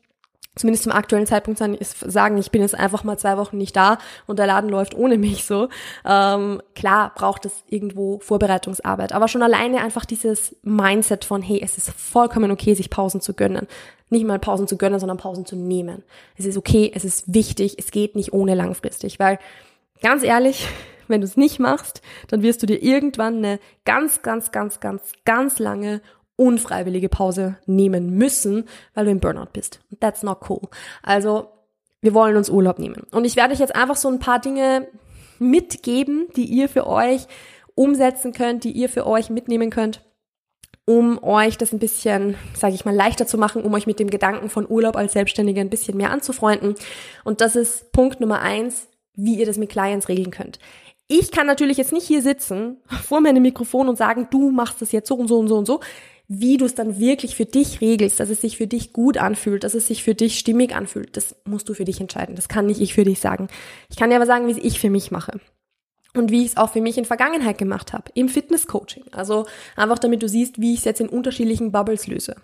zumindest 0.57 0.85
zum 0.85 0.93
aktuellen 0.93 1.27
Zeitpunkt 1.27 1.59
sagen, 1.59 2.39
ich 2.39 2.51
bin 2.51 2.63
jetzt 2.63 2.75
einfach 2.75 3.05
mal 3.05 3.19
zwei 3.19 3.37
Wochen 3.37 3.59
nicht 3.59 3.77
da 3.77 3.99
und 4.27 4.39
der 4.39 4.47
Laden 4.47 4.71
läuft 4.71 4.95
ohne 4.95 5.19
mich 5.19 5.45
so. 5.45 5.69
Ähm, 6.05 6.61
klar 6.75 7.13
braucht 7.15 7.45
es 7.45 7.53
irgendwo 7.69 8.19
Vorbereitungsarbeit, 8.19 9.13
aber 9.13 9.29
schon 9.29 9.43
alleine 9.43 9.81
einfach 9.83 10.05
dieses 10.05 10.57
Mindset 10.63 11.25
von, 11.25 11.43
hey, 11.43 11.61
es 11.63 11.77
ist 11.77 11.91
vollkommen 11.91 12.51
okay, 12.51 12.75
sich 12.75 12.91
Pausen 12.91 13.21
zu 13.21 13.35
gönnen. 13.35 13.69
Nicht 14.09 14.25
mal 14.25 14.39
Pausen 14.39 14.67
zu 14.67 14.77
gönnen, 14.77 14.99
sondern 14.99 15.19
Pausen 15.19 15.47
zu 15.47 15.57
nehmen. 15.57 16.03
Es 16.37 16.47
ist 16.47 16.57
okay, 16.57 16.91
es 16.95 17.05
ist 17.05 17.33
wichtig, 17.33 17.77
es 17.79 17.91
geht 17.91 18.17
nicht 18.17 18.33
ohne 18.33 18.55
langfristig, 18.55 19.19
weil 19.19 19.39
ganz 20.01 20.23
ehrlich, 20.23 20.69
wenn 21.09 21.21
du 21.21 21.27
es 21.27 21.37
nicht 21.37 21.59
machst, 21.59 22.03
dann 22.29 22.43
wirst 22.43 22.63
du 22.63 22.67
dir 22.67 22.83
irgendwann 22.83 23.37
eine 23.37 23.61
ganz, 23.85 24.23
ganz, 24.23 24.53
ganz, 24.53 24.81
ganz, 24.81 25.13
ganz 25.25 25.59
lange 25.59 26.01
unfreiwillige 26.37 27.09
Pause 27.09 27.57
nehmen 27.67 28.11
müssen, 28.11 28.65
weil 28.95 29.07
du 29.07 29.11
im 29.11 29.21
Burnout 29.21 29.51
bist. 29.53 29.81
That's 30.01 30.23
not 30.23 30.49
cool. 30.49 30.63
Also, 31.03 31.49
wir 32.03 32.15
wollen 32.15 32.37
uns 32.37 32.51
Urlaub 32.51 32.79
nehmen. 32.79 33.05
Und 33.11 33.25
ich 33.25 33.37
werde 33.37 33.55
euch 33.55 33.61
jetzt 33.61 33.75
einfach 33.75 33.97
so 33.97 34.09
ein 34.09 34.19
paar 34.19 34.39
Dinge 34.39 34.87
mitgeben, 35.39 36.29
die 36.37 36.45
ihr 36.45 36.69
für 36.69 36.87
euch 36.87 37.27
umsetzen 37.75 38.33
könnt, 38.33 38.65
die 38.65 38.73
ihr 38.73 38.89
für 38.89 39.07
euch 39.07 39.31
mitnehmen 39.31 39.71
könnt, 39.71 40.03
um 40.87 41.23
euch 41.23 41.59
das 41.59 41.73
ein 41.73 41.79
bisschen, 41.79 42.37
sage 42.55 42.75
ich 42.75 42.85
mal, 42.85 42.95
leichter 42.95 43.27
zu 43.27 43.39
machen, 43.39 43.63
um 43.63 43.75
euch 43.75 43.87
mit 43.87 43.99
dem 43.99 44.09
Gedanken 44.09 44.49
von 44.49 44.69
Urlaub 44.69 44.97
als 44.97 45.15
Selbstständige 45.15 45.61
ein 45.61 45.71
bisschen 45.71 45.97
mehr 45.97 46.11
anzufreunden. 46.11 46.75
Und 47.25 47.41
das 47.41 47.57
ist 47.57 47.93
Punkt 47.93 48.21
Nummer 48.21 48.41
eins, 48.41 48.89
wie 49.15 49.37
ihr 49.37 49.47
das 49.47 49.59
mit 49.59 49.71
Clients 49.71 50.09
regeln 50.09 50.31
könnt. 50.31 50.59
Ich 51.09 51.31
kann 51.31 51.47
natürlich 51.47 51.77
jetzt 51.77 51.93
nicht 51.93 52.07
hier 52.07 52.23
sitzen 52.23 52.79
vor 53.05 53.21
meinem 53.21 53.43
Mikrofon 53.43 53.89
und 53.89 53.97
sagen, 53.97 54.29
du 54.31 54.51
machst 54.51 54.81
das 54.81 54.93
jetzt 54.93 55.09
so 55.09 55.17
und 55.17 55.29
so 55.29 55.39
und 55.39 55.49
so 55.49 55.57
und 55.57 55.67
so 55.67 55.81
wie 56.29 56.57
du 56.57 56.65
es 56.65 56.75
dann 56.75 56.99
wirklich 56.99 57.37
für 57.37 57.45
dich 57.45 57.81
regelst, 57.81 58.19
dass 58.19 58.31
es 58.31 58.41
sich 58.41 58.57
für 58.57 58.67
dich 58.67 58.93
gut 58.93 59.17
anfühlt, 59.17 59.63
dass 59.63 59.75
es 59.75 59.87
sich 59.87 60.03
für 60.03 60.15
dich 60.15 60.39
stimmig 60.39 60.75
anfühlt, 60.75 61.17
das 61.17 61.37
musst 61.45 61.69
du 61.69 61.75
für 61.75 61.85
dich 61.85 62.01
entscheiden. 62.01 62.35
Das 62.35 62.49
kann 62.49 62.67
nicht 62.67 62.81
ich 62.81 62.95
für 62.95 63.05
dich 63.05 63.21
sagen. 63.21 63.49
Ich 63.89 63.97
kann 63.97 64.11
dir 64.11 64.17
aber 64.17 64.27
sagen, 64.27 64.47
wie 64.49 64.53
es 64.53 64.59
ich 64.59 64.81
für 64.81 64.91
mich 64.91 65.11
mache. 65.11 65.41
Und 66.15 66.31
wie 66.31 66.41
ich 66.41 66.53
es 66.53 66.57
auch 66.57 66.71
für 66.71 66.81
mich 66.81 66.99
in 66.99 67.05
Vergangenheit 67.05 67.59
gemacht 67.59 67.93
habe, 67.93 68.11
im 68.15 68.29
Fitness-Coaching. 68.29 69.05
Also 69.13 69.47
einfach 69.77 69.99
damit 69.99 70.23
du 70.23 70.29
siehst, 70.29 70.61
wie 70.61 70.73
ich 70.73 70.81
es 70.81 70.85
jetzt 70.85 71.01
in 71.01 71.09
unterschiedlichen 71.09 71.73
Bubbles 71.73 72.07
löse. 72.07 72.37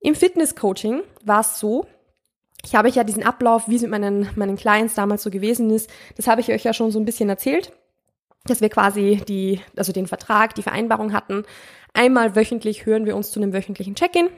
Im 0.00 0.14
Fitness-Coaching 0.14 1.02
war 1.24 1.40
es 1.40 1.58
so, 1.58 1.86
ich 2.64 2.74
habe 2.74 2.88
euch 2.88 2.94
ja 2.94 3.04
diesen 3.04 3.22
Ablauf, 3.22 3.68
wie 3.68 3.76
es 3.76 3.82
mit 3.82 3.90
meinen, 3.90 4.28
meinen 4.36 4.56
Clients 4.56 4.94
damals 4.94 5.22
so 5.22 5.30
gewesen 5.30 5.70
ist, 5.70 5.90
das 6.16 6.26
habe 6.26 6.42
ich 6.42 6.50
euch 6.52 6.62
ja 6.62 6.74
schon 6.74 6.90
so 6.90 6.98
ein 6.98 7.04
bisschen 7.06 7.28
erzählt, 7.28 7.72
dass 8.44 8.60
wir 8.60 8.68
quasi 8.68 9.22
die, 9.26 9.60
also 9.76 9.92
den 9.92 10.06
Vertrag, 10.06 10.54
die 10.54 10.62
Vereinbarung 10.62 11.12
hatten, 11.12 11.44
Einmal 11.92 12.36
wöchentlich 12.36 12.86
hören 12.86 13.06
wir 13.06 13.16
uns 13.16 13.30
zu 13.30 13.40
einem 13.40 13.52
wöchentlichen 13.52 13.94
Check-in. 13.94 14.28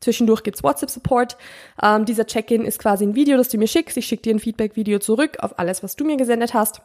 Zwischendurch 0.00 0.42
gibt's 0.42 0.62
WhatsApp-Support. 0.62 1.36
Ähm, 1.82 2.04
dieser 2.04 2.26
Check-in 2.26 2.64
ist 2.64 2.78
quasi 2.78 3.04
ein 3.04 3.14
Video, 3.14 3.36
das 3.36 3.48
du 3.48 3.58
mir 3.58 3.68
schickst. 3.68 3.96
Ich 3.96 4.06
schicke 4.06 4.22
dir 4.22 4.34
ein 4.34 4.40
Feedback-Video 4.40 4.98
zurück 4.98 5.38
auf 5.40 5.58
alles, 5.58 5.82
was 5.82 5.96
du 5.96 6.04
mir 6.04 6.16
gesendet 6.16 6.54
hast. 6.54 6.82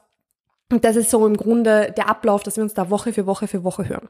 Und 0.71 0.85
das 0.85 0.95
ist 0.95 1.09
so 1.09 1.27
im 1.27 1.35
Grunde 1.35 1.93
der 1.97 2.07
Ablauf, 2.07 2.43
dass 2.43 2.55
wir 2.55 2.63
uns 2.63 2.73
da 2.73 2.89
Woche 2.89 3.11
für 3.11 3.25
Woche 3.25 3.47
für 3.47 3.63
Woche 3.63 3.89
hören. 3.89 4.07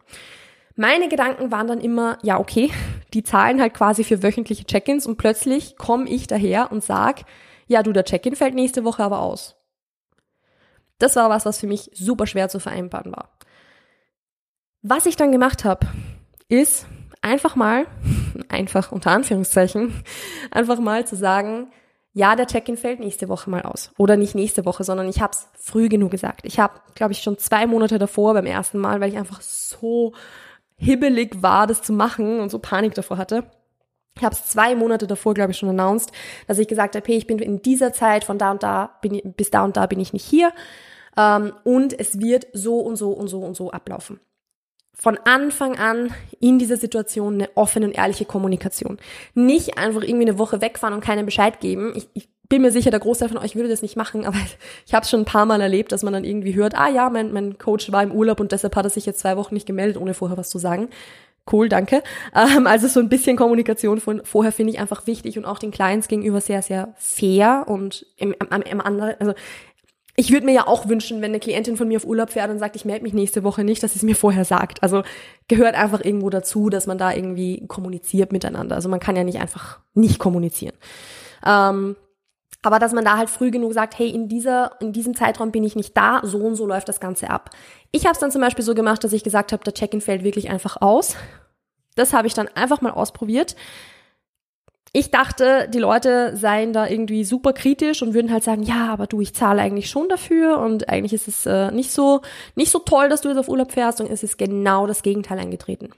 Meine 0.76 1.10
Gedanken 1.10 1.52
waren 1.52 1.68
dann 1.68 1.82
immer, 1.82 2.18
ja, 2.22 2.40
okay, 2.40 2.72
die 3.14 3.24
zahlen 3.24 3.60
halt 3.60 3.74
quasi 3.74 4.04
für 4.04 4.24
wöchentliche 4.24 4.66
Check-ins 4.66 5.08
und 5.08 5.18
plötzlich 5.18 5.78
komme 5.78 6.08
ich 6.08 6.28
daher 6.28 6.72
und 6.72 6.84
sag, 6.84 7.24
ja, 7.68 7.84
du, 7.84 7.92
der 7.92 8.06
Check-in 8.06 8.36
fällt 8.36 8.54
nächste 8.54 8.84
Woche 8.84 9.04
aber 9.04 9.22
aus. 9.22 9.56
Das 11.00 11.16
war 11.16 11.30
was, 11.30 11.46
was 11.46 11.60
für 11.60 11.68
mich 11.68 11.90
super 11.94 12.28
schwer 12.28 12.48
zu 12.48 12.60
vereinbaren 12.60 13.12
war. 13.12 13.32
Was 14.84 15.06
ich 15.06 15.16
dann 15.16 15.32
gemacht 15.32 15.64
habe, 15.64 15.88
ist 16.50 16.88
einfach 17.22 17.56
mal, 17.56 17.86
einfach 18.50 18.92
unter 18.92 19.12
Anführungszeichen, 19.12 19.94
einfach 20.52 20.80
mal 20.80 21.06
zu 21.06 21.16
sagen, 21.16 21.68
ja, 22.14 22.36
der 22.36 22.48
Check-in 22.48 22.78
fällt 22.78 23.00
nächste 23.00 23.30
Woche 23.30 23.50
mal 23.52 23.62
aus. 23.62 23.92
Oder 23.98 24.18
nicht 24.18 24.34
nächste 24.34 24.66
Woche, 24.66 24.84
sondern 24.84 25.08
ich 25.08 25.22
habe 25.22 25.34
es 25.34 25.48
früh 25.54 25.88
genug 25.88 26.10
gesagt. 26.10 26.42
Ich 26.46 26.60
habe, 26.60 26.82
glaube 26.96 27.14
ich, 27.14 27.22
schon 27.22 27.38
zwei 27.38 27.68
Monate 27.68 28.00
davor 28.00 28.34
beim 28.34 28.48
ersten 28.48 28.80
Mal, 28.80 29.00
weil 29.00 29.12
ich 29.12 29.18
einfach 29.18 29.40
so 29.42 30.14
hibbelig 30.78 31.44
war, 31.44 31.68
das 31.68 31.84
zu 31.84 31.94
machen 31.94 32.40
und 32.40 32.50
so 32.50 32.58
Panik 32.58 32.96
davor 32.96 33.18
hatte. 33.18 33.44
Ich 34.18 34.24
habe 34.24 34.34
es 34.34 34.48
zwei 34.48 34.76
Monate 34.76 35.06
davor, 35.06 35.36
glaube 35.36 35.52
ich, 35.52 35.58
schon 35.58 35.70
announced, 35.70 36.12
dass 36.48 36.58
ich 36.58 36.68
gesagt 36.68 36.96
habe, 36.96 37.06
hey, 37.08 37.18
ich 37.18 37.28
bin 37.28 37.38
in 37.38 37.62
dieser 37.62 37.94
Zeit 37.94 38.24
von 38.24 38.40
da 38.40 38.52
und 38.52 38.64
da, 38.64 38.98
bin, 39.02 39.22
bis 39.38 39.52
da 39.52 39.64
und 39.64 39.78
da 39.78 39.86
bin 39.86 40.00
ich 40.00 40.12
nicht 40.12 40.26
hier. 40.26 40.52
Ähm, 41.16 41.54
und 41.64 41.98
es 41.98 42.20
wird 42.20 42.48
so 42.52 42.80
und 42.80 42.96
so 42.96 43.12
und 43.12 43.28
so 43.28 43.42
und 43.42 43.56
so 43.56 43.72
ablaufen 43.72 44.20
von 45.02 45.18
Anfang 45.24 45.80
an 45.80 46.14
in 46.40 46.60
dieser 46.60 46.78
Situation 46.78 47.34
eine 47.34 47.50
offene 47.56 47.88
und 47.88 47.94
ehrliche 47.94 48.24
Kommunikation. 48.24 49.00
Nicht 49.34 49.80
einfach 49.80 50.04
irgendwie 50.04 50.28
eine 50.28 50.38
Woche 50.38 50.62
wegfahren 50.62 50.94
und 50.94 51.04
keinen 51.04 51.26
Bescheid 51.26 51.60
geben. 51.60 51.94
Ich, 51.96 52.08
ich 52.14 52.30
bin 52.50 52.62
mir 52.62 52.72
sicher, 52.72 52.92
der 52.92 53.00
Großteil 53.00 53.30
von 53.30 53.40
euch 53.40 53.56
würde 53.56 53.68
das 53.68 53.82
nicht 53.82 53.96
machen, 53.96 54.26
aber 54.28 54.38
ich 54.86 54.94
habe 54.94 55.04
es 55.04 55.10
schon 55.10 55.22
ein 55.22 55.26
paar 55.26 55.48
Mal 55.48 55.60
erlebt, 55.60 55.92
dass 55.92 56.04
man 56.04 56.14
dann 56.14 56.24
irgendwie 56.24 56.54
hört, 56.54 56.76
ah 56.76 56.88
ja, 56.88 57.10
mein, 57.10 57.34
mein 57.34 57.58
Coach 57.58 57.92
war 57.92 58.04
im 58.04 58.12
Urlaub 58.12 58.40
und 58.40 58.52
deshalb 58.52 58.76
hat 58.76 58.86
er 58.86 58.92
sich 58.92 59.08
jetzt 59.08 59.22
zwei 59.22 59.38
Wochen 59.38 59.56
nicht 59.56 59.66
gemeldet, 59.66 59.98
ohne 59.98 60.14
vorher 60.14 60.38
was 60.38 60.52
zu 60.52 60.60
sagen. 60.60 60.90
Cool, 61.52 61.68
danke. 61.68 62.04
Ähm, 62.36 62.68
also 62.68 62.88
so 62.88 63.00
ein 63.00 63.10
bisschen 63.10 63.38
Kommunikation 63.38 64.00
von 64.00 64.22
vorher 64.24 64.52
finde 64.52 64.72
ich 64.72 64.80
einfach 64.80 65.08
wichtig 65.08 65.38
und 65.38 65.46
auch 65.46 65.58
den 65.58 65.72
Clients 65.72 66.10
gegenüber 66.10 66.42
sehr, 66.42 66.62
sehr 66.62 66.94
fair 66.98 67.66
und 67.68 68.06
im, 68.18 68.34
im, 68.34 68.62
im 68.62 68.82
anderen, 68.82 69.16
also 69.20 69.34
ich 70.22 70.32
würde 70.32 70.46
mir 70.46 70.54
ja 70.54 70.68
auch 70.68 70.88
wünschen, 70.88 71.20
wenn 71.24 71.32
eine 71.32 71.40
Klientin 71.40 71.76
von 71.78 71.88
mir 71.88 71.98
auf 71.98 72.06
Urlaub 72.06 72.30
fährt 72.30 72.52
und 72.52 72.60
sagt, 72.60 72.76
ich 72.76 72.86
melde 72.86 73.02
mich 73.02 73.14
nächste 73.14 73.44
Woche 73.44 73.64
nicht, 73.64 73.82
dass 73.82 73.94
sie 73.94 73.98
es 73.98 74.04
mir 74.04 74.16
vorher 74.16 74.46
sagt. 74.46 74.84
Also 74.84 75.02
gehört 75.48 75.74
einfach 75.74 76.06
irgendwo 76.06 76.30
dazu, 76.30 76.70
dass 76.70 76.86
man 76.86 77.00
da 77.00 77.12
irgendwie 77.12 77.66
kommuniziert 77.66 78.32
miteinander. 78.32 78.76
Also 78.76 78.88
man 78.88 79.00
kann 79.00 79.16
ja 79.16 79.24
nicht 79.24 79.40
einfach 79.40 79.80
nicht 79.96 80.20
kommunizieren. 80.20 80.76
Ähm, 81.44 81.96
aber 82.62 82.78
dass 82.78 82.94
man 82.94 83.04
da 83.04 83.18
halt 83.18 83.32
früh 83.32 83.50
genug 83.50 83.74
sagt, 83.74 83.98
hey, 83.98 84.12
in 84.12 84.28
dieser, 84.28 84.74
in 84.80 84.94
diesem 84.94 85.16
Zeitraum 85.16 85.52
bin 85.52 85.64
ich 85.64 85.76
nicht 85.76 85.98
da, 85.98 86.22
so 86.24 86.38
und 86.38 86.54
so 86.54 86.68
läuft 86.68 86.88
das 86.88 87.00
Ganze 87.00 87.32
ab. 87.32 87.50
Ich 87.92 88.06
habe 88.06 88.14
es 88.14 88.20
dann 88.20 88.30
zum 88.30 88.42
Beispiel 88.42 88.64
so 88.64 88.76
gemacht, 88.76 89.04
dass 89.04 89.14
ich 89.14 89.24
gesagt 89.24 89.52
habe, 89.52 89.64
der 89.64 89.74
Check-in 89.74 90.02
fällt 90.02 90.24
wirklich 90.24 90.52
einfach 90.52 90.80
aus. 90.82 91.16
Das 91.96 92.14
habe 92.14 92.28
ich 92.28 92.36
dann 92.36 92.48
einfach 92.54 92.82
mal 92.82 92.92
ausprobiert. 92.92 93.56
Ich 94.94 95.10
dachte, 95.10 95.70
die 95.74 95.80
Leute 95.80 96.36
seien 96.36 96.74
da 96.74 96.86
irgendwie 96.86 97.24
super 97.24 97.54
kritisch 97.54 98.02
und 98.02 98.14
würden 98.14 98.30
halt 98.30 98.44
sagen, 98.44 98.62
ja, 98.64 98.92
aber 98.92 99.08
du, 99.08 99.22
ich 99.22 99.34
zahle 99.34 99.62
eigentlich 99.62 99.90
schon 99.90 100.10
dafür 100.10 100.60
und 100.60 100.90
eigentlich 100.90 101.14
ist 101.14 101.30
es 101.30 101.46
äh, 101.46 101.72
nicht 101.72 101.92
so 101.92 102.22
nicht 102.56 102.72
so 102.72 102.80
toll, 102.80 103.08
dass 103.08 103.22
du 103.22 103.30
jetzt 103.30 103.38
auf 103.38 103.48
Urlaub 103.48 103.72
fährst 103.72 104.02
und 104.02 104.12
es 104.12 104.22
ist 104.22 104.38
genau 104.38 104.88
das 104.88 105.02
Gegenteil 105.02 105.40
eingetreten. 105.40 105.92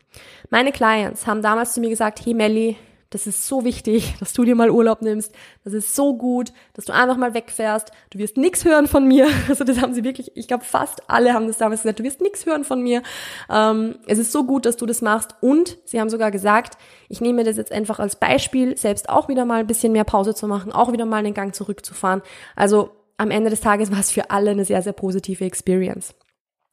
Meine 0.52 0.72
Clients 0.72 1.26
haben 1.26 1.42
damals 1.42 1.74
zu 1.74 1.80
mir 1.80 1.90
gesagt, 1.90 2.24
hey 2.24 2.36
Melly, 2.36 2.78
das 3.14 3.28
ist 3.28 3.46
so 3.46 3.64
wichtig, 3.64 4.16
dass 4.20 4.34
du 4.34 4.44
dir 4.44 4.56
mal 4.56 4.72
Urlaub 4.72 5.04
nimmst. 5.04 5.32
Das 5.64 5.74
ist 5.74 5.96
so 5.96 6.18
gut, 6.18 6.52
dass 6.74 6.86
du 6.86 6.94
einfach 6.94 7.16
mal 7.16 7.36
wegfährst. 7.36 7.92
Du 8.10 8.18
wirst 8.18 8.38
nichts 8.38 8.66
hören 8.66 8.88
von 8.88 9.08
mir. 9.08 9.28
Also 9.54 9.66
das 9.66 9.82
haben 9.82 9.94
sie 9.94 10.04
wirklich, 10.04 10.32
ich 10.36 10.48
glaube 10.48 10.64
fast 10.64 11.10
alle 11.10 11.34
haben 11.34 11.46
das 11.46 11.58
damals 11.60 11.84
gesagt, 11.84 12.00
du 12.00 12.04
wirst 12.04 12.22
nichts 12.22 12.46
hören 12.46 12.64
von 12.64 12.82
mir. 12.82 13.04
Ähm, 13.52 14.00
es 14.08 14.18
ist 14.18 14.32
so 14.32 14.46
gut, 14.46 14.66
dass 14.66 14.78
du 14.78 14.88
das 14.88 15.02
machst. 15.02 15.36
Und 15.42 15.78
sie 15.86 16.00
haben 16.00 16.10
sogar 16.10 16.32
gesagt, 16.32 16.78
ich 17.08 17.22
nehme 17.22 17.44
das 17.44 17.58
jetzt 17.58 17.72
einfach 17.72 18.00
als 18.00 18.16
Beispiel, 18.16 18.76
selbst 18.78 19.10
auch 19.10 19.28
wieder 19.28 19.46
mal 19.46 19.60
ein 19.60 19.68
bisschen 19.68 19.92
mehr 19.92 20.06
Pause 20.06 20.34
zu 20.34 20.48
machen, 20.48 20.72
auch 20.72 20.92
wieder 20.92 21.06
mal 21.06 21.18
einen 21.18 21.36
Gang 21.36 21.54
zurückzufahren. 21.54 22.24
Also 22.56 22.92
am 23.18 23.30
Ende 23.30 23.52
des 23.52 23.62
Tages 23.62 23.92
war 23.92 24.00
es 24.00 24.10
für 24.10 24.32
alle 24.32 24.52
eine 24.52 24.66
sehr, 24.66 24.82
sehr 24.82 24.94
positive 24.94 25.46
Experience. 25.46 26.16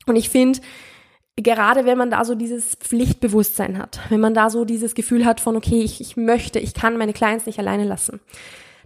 Und 0.06 0.16
ich 0.16 0.30
finde, 0.30 0.60
gerade 1.42 1.84
wenn 1.84 1.98
man 1.98 2.10
da 2.10 2.24
so 2.24 2.34
dieses 2.34 2.76
Pflichtbewusstsein 2.76 3.78
hat, 3.78 4.00
wenn 4.08 4.20
man 4.20 4.34
da 4.34 4.50
so 4.50 4.64
dieses 4.64 4.94
Gefühl 4.94 5.24
hat 5.24 5.40
von, 5.40 5.56
okay, 5.56 5.82
ich, 5.82 6.00
ich 6.00 6.16
möchte, 6.16 6.58
ich 6.58 6.74
kann 6.74 6.96
meine 6.96 7.12
Clients 7.12 7.46
nicht 7.46 7.58
alleine 7.58 7.84
lassen, 7.84 8.20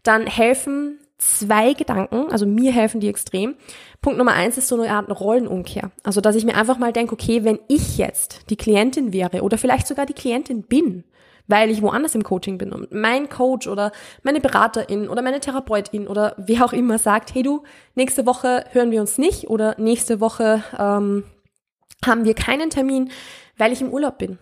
dann 0.02 0.26
helfen 0.26 0.99
zwei 1.18 1.73
Gedanken, 1.73 2.30
also 2.30 2.46
mir 2.46 2.73
helfen 2.73 3.00
die 3.00 3.08
extrem. 3.08 3.54
Punkt 4.02 4.18
Nummer 4.18 4.32
eins 4.32 4.58
ist 4.58 4.68
so 4.68 4.80
eine 4.80 4.92
Art 4.92 5.08
Rollenumkehr. 5.20 5.90
Also, 6.02 6.20
dass 6.20 6.37
ich 6.37 6.44
mir 6.44 6.56
einfach 6.56 6.78
mal 6.78 6.92
denke, 6.92 7.14
okay, 7.14 7.44
wenn 7.44 7.58
ich 7.68 7.96
jetzt 7.96 8.50
die 8.50 8.56
Klientin 8.56 9.12
wäre 9.12 9.42
oder 9.42 9.56
vielleicht 9.56 9.87
sogar 9.87 10.06
die 10.06 10.12
Klientin 10.12 10.62
bin, 10.62 11.04
weil 11.46 11.70
ich 11.70 11.82
woanders 11.82 12.14
im 12.14 12.25
Coaching 12.25 12.58
bin 12.58 12.73
und 12.73 12.92
mein 12.92 13.28
Coach 13.28 13.66
oder 13.66 13.92
meine 14.23 14.40
Beraterin 14.40 15.08
oder 15.08 15.23
meine 15.23 15.40
Therapeutin 15.40 16.08
oder 16.08 16.34
wer 16.38 16.64
auch 16.64 16.73
immer 16.73 16.99
sagt, 16.99 17.34
hey 17.34 17.42
du, 17.42 17.62
nächste 17.94 18.26
Woche 18.26 18.64
hören 18.73 18.90
wir 18.90 19.00
uns 19.00 19.18
nicht 19.18 19.49
oder 19.49 19.75
nächste 19.78 20.20
Woche 20.20 20.62
ähm, 20.78 21.25
haben 22.06 22.25
wir 22.25 22.34
keinen 22.34 22.70
Termin, 22.70 23.11
weil 23.56 23.73
ich 23.73 23.80
im 23.80 23.92
Urlaub 23.92 24.18
bin. 24.18 24.38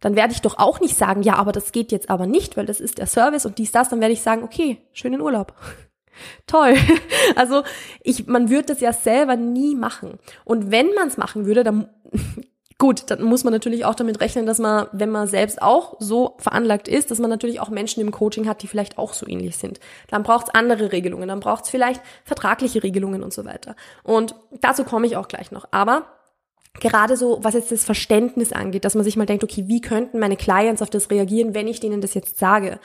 Dann 0.00 0.16
werde 0.16 0.32
ich 0.34 0.42
doch 0.42 0.58
auch 0.58 0.80
nicht 0.80 0.96
sagen, 0.96 1.22
ja, 1.22 1.36
aber 1.36 1.52
das 1.52 1.72
geht 1.72 1.92
jetzt 1.92 2.10
aber 2.10 2.26
nicht, 2.26 2.56
weil 2.56 2.66
das 2.66 2.80
ist 2.80 2.98
der 2.98 3.06
Service 3.06 3.46
und 3.46 3.58
dies, 3.58 3.72
das. 3.72 3.88
Dann 3.88 4.00
werde 4.00 4.12
ich 4.12 4.20
sagen, 4.20 4.42
okay, 4.42 4.78
schönen 4.92 5.20
Urlaub. 5.20 5.54
Toll. 6.46 6.74
Also 7.36 7.62
ich, 8.02 8.26
man 8.26 8.50
würde 8.50 8.66
das 8.66 8.80
ja 8.80 8.92
selber 8.92 9.36
nie 9.36 9.74
machen. 9.74 10.18
Und 10.44 10.70
wenn 10.70 10.92
man 10.92 11.08
es 11.08 11.16
machen 11.16 11.46
würde, 11.46 11.62
dann 11.62 11.88
gut, 12.78 13.04
dann 13.10 13.22
muss 13.22 13.44
man 13.44 13.52
natürlich 13.52 13.84
auch 13.84 13.94
damit 13.94 14.20
rechnen, 14.20 14.44
dass 14.44 14.58
man, 14.58 14.88
wenn 14.90 15.08
man 15.08 15.28
selbst 15.28 15.62
auch 15.62 15.94
so 16.00 16.36
veranlagt 16.38 16.88
ist, 16.88 17.12
dass 17.12 17.20
man 17.20 17.30
natürlich 17.30 17.60
auch 17.60 17.68
Menschen 17.68 18.00
im 18.00 18.10
Coaching 18.10 18.48
hat, 18.48 18.60
die 18.62 18.66
vielleicht 18.66 18.98
auch 18.98 19.12
so 19.12 19.26
ähnlich 19.26 19.56
sind. 19.56 19.78
Dann 20.08 20.24
braucht 20.24 20.48
es 20.48 20.54
andere 20.54 20.90
Regelungen, 20.90 21.28
dann 21.28 21.38
braucht 21.38 21.64
es 21.64 21.70
vielleicht 21.70 22.02
vertragliche 22.24 22.82
Regelungen 22.82 23.22
und 23.22 23.32
so 23.32 23.44
weiter. 23.44 23.76
Und 24.02 24.34
dazu 24.60 24.82
komme 24.82 25.06
ich 25.06 25.16
auch 25.16 25.28
gleich 25.28 25.52
noch. 25.52 25.68
Aber 25.70 26.06
gerade 26.80 27.16
so, 27.16 27.38
was 27.42 27.54
jetzt 27.54 27.72
das 27.72 27.84
Verständnis 27.84 28.52
angeht, 28.52 28.84
dass 28.84 28.94
man 28.94 29.04
sich 29.04 29.16
mal 29.16 29.26
denkt, 29.26 29.44
okay, 29.44 29.64
wie 29.66 29.80
könnten 29.80 30.18
meine 30.18 30.36
Clients 30.36 30.82
auf 30.82 30.90
das 30.90 31.10
reagieren, 31.10 31.54
wenn 31.54 31.68
ich 31.68 31.80
denen 31.80 32.00
das 32.00 32.14
jetzt 32.14 32.38
sage? 32.38 32.78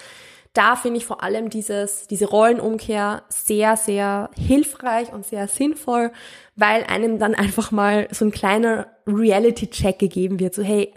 Da 0.54 0.76
finde 0.76 0.98
ich 0.98 1.06
vor 1.06 1.24
allem 1.24 1.50
dieses, 1.50 2.08
diese 2.08 2.26
Rollenumkehr 2.26 3.24
sehr, 3.30 3.78
sehr 3.78 4.32
hilfreich 4.36 5.14
und 5.14 5.26
sehr 5.26 5.48
sinnvoll, 5.48 6.12
weil 6.56 6.84
einem 6.86 7.20
dann 7.20 7.36
einfach 7.36 7.72
mal 7.72 8.08
so 8.12 8.26
ein 8.26 8.32
kleiner 8.32 8.88
Reality-Check 9.06 10.00
gegeben 10.00 10.40
wird, 10.40 10.56
so 10.56 10.64
hey, 10.64 10.94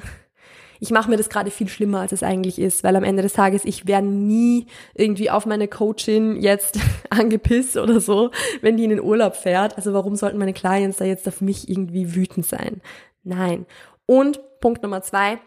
ich 0.80 0.90
mache 0.90 1.10
mir 1.10 1.18
das 1.18 1.28
gerade 1.28 1.50
viel 1.50 1.68
schlimmer, 1.68 2.00
als 2.00 2.12
es 2.12 2.22
eigentlich 2.22 2.58
ist, 2.58 2.82
weil 2.82 2.96
am 2.96 3.04
Ende 3.04 3.22
des 3.22 3.34
Tages, 3.34 3.64
ich 3.64 3.86
werde 3.86 4.06
nie 4.06 4.66
irgendwie 4.94 5.30
auf 5.30 5.44
meine 5.44 5.68
Coachin 5.68 6.40
jetzt 6.40 6.78
angepisst 7.10 7.76
oder 7.76 8.00
so, 8.00 8.30
wenn 8.62 8.78
die 8.78 8.84
in 8.84 8.90
den 8.90 9.00
Urlaub 9.00 9.36
fährt. 9.36 9.76
Also 9.76 9.92
warum 9.92 10.16
sollten 10.16 10.38
meine 10.38 10.54
Clients 10.54 10.96
da 10.96 11.04
jetzt 11.04 11.28
auf 11.28 11.42
mich 11.42 11.68
irgendwie 11.68 12.14
wütend 12.14 12.46
sein? 12.46 12.80
Nein. 13.22 13.66
Und 14.06 14.40
Punkt 14.60 14.82
Nummer 14.82 15.02
zwei, 15.02 15.38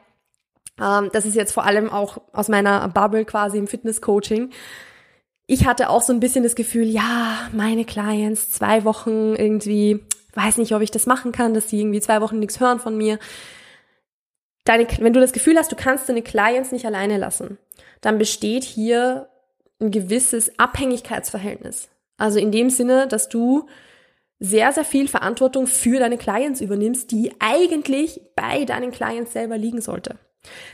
ähm, 0.79 1.09
das 1.11 1.25
ist 1.25 1.35
jetzt 1.35 1.51
vor 1.51 1.65
allem 1.65 1.89
auch 1.89 2.21
aus 2.31 2.47
meiner 2.47 2.87
Bubble 2.89 3.25
quasi 3.25 3.57
im 3.57 3.67
Fitness-Coaching. 3.67 4.51
Ich 5.47 5.65
hatte 5.65 5.89
auch 5.89 6.01
so 6.01 6.13
ein 6.13 6.19
bisschen 6.19 6.43
das 6.43 6.55
Gefühl, 6.55 6.85
ja, 6.85 7.49
meine 7.51 7.85
Clients, 7.85 8.51
zwei 8.51 8.85
Wochen 8.85 9.35
irgendwie, 9.35 9.99
weiß 10.35 10.57
nicht, 10.57 10.73
ob 10.73 10.81
ich 10.81 10.91
das 10.91 11.07
machen 11.07 11.31
kann, 11.31 11.53
dass 11.53 11.69
sie 11.69 11.81
irgendwie 11.81 11.99
zwei 12.01 12.21
Wochen 12.21 12.39
nichts 12.39 12.59
hören 12.59 12.79
von 12.79 12.95
mir 12.95 13.17
deine, 14.63 14.87
wenn 14.99 15.13
du 15.13 15.19
das 15.19 15.33
Gefühl 15.33 15.57
hast, 15.57 15.71
du 15.71 15.75
kannst 15.75 16.09
deine 16.09 16.21
Clients 16.21 16.71
nicht 16.71 16.85
alleine 16.85 17.17
lassen, 17.17 17.57
dann 18.01 18.17
besteht 18.17 18.63
hier 18.63 19.29
ein 19.81 19.91
gewisses 19.91 20.57
Abhängigkeitsverhältnis. 20.57 21.89
Also 22.17 22.39
in 22.39 22.51
dem 22.51 22.69
Sinne, 22.69 23.07
dass 23.07 23.29
du 23.29 23.67
sehr, 24.39 24.71
sehr 24.73 24.85
viel 24.85 25.07
Verantwortung 25.07 25.67
für 25.67 25.99
deine 25.99 26.17
Clients 26.17 26.61
übernimmst, 26.61 27.11
die 27.11 27.31
eigentlich 27.39 28.21
bei 28.35 28.65
deinen 28.65 28.91
Clients 28.91 29.33
selber 29.33 29.57
liegen 29.57 29.81
sollte. 29.81 30.17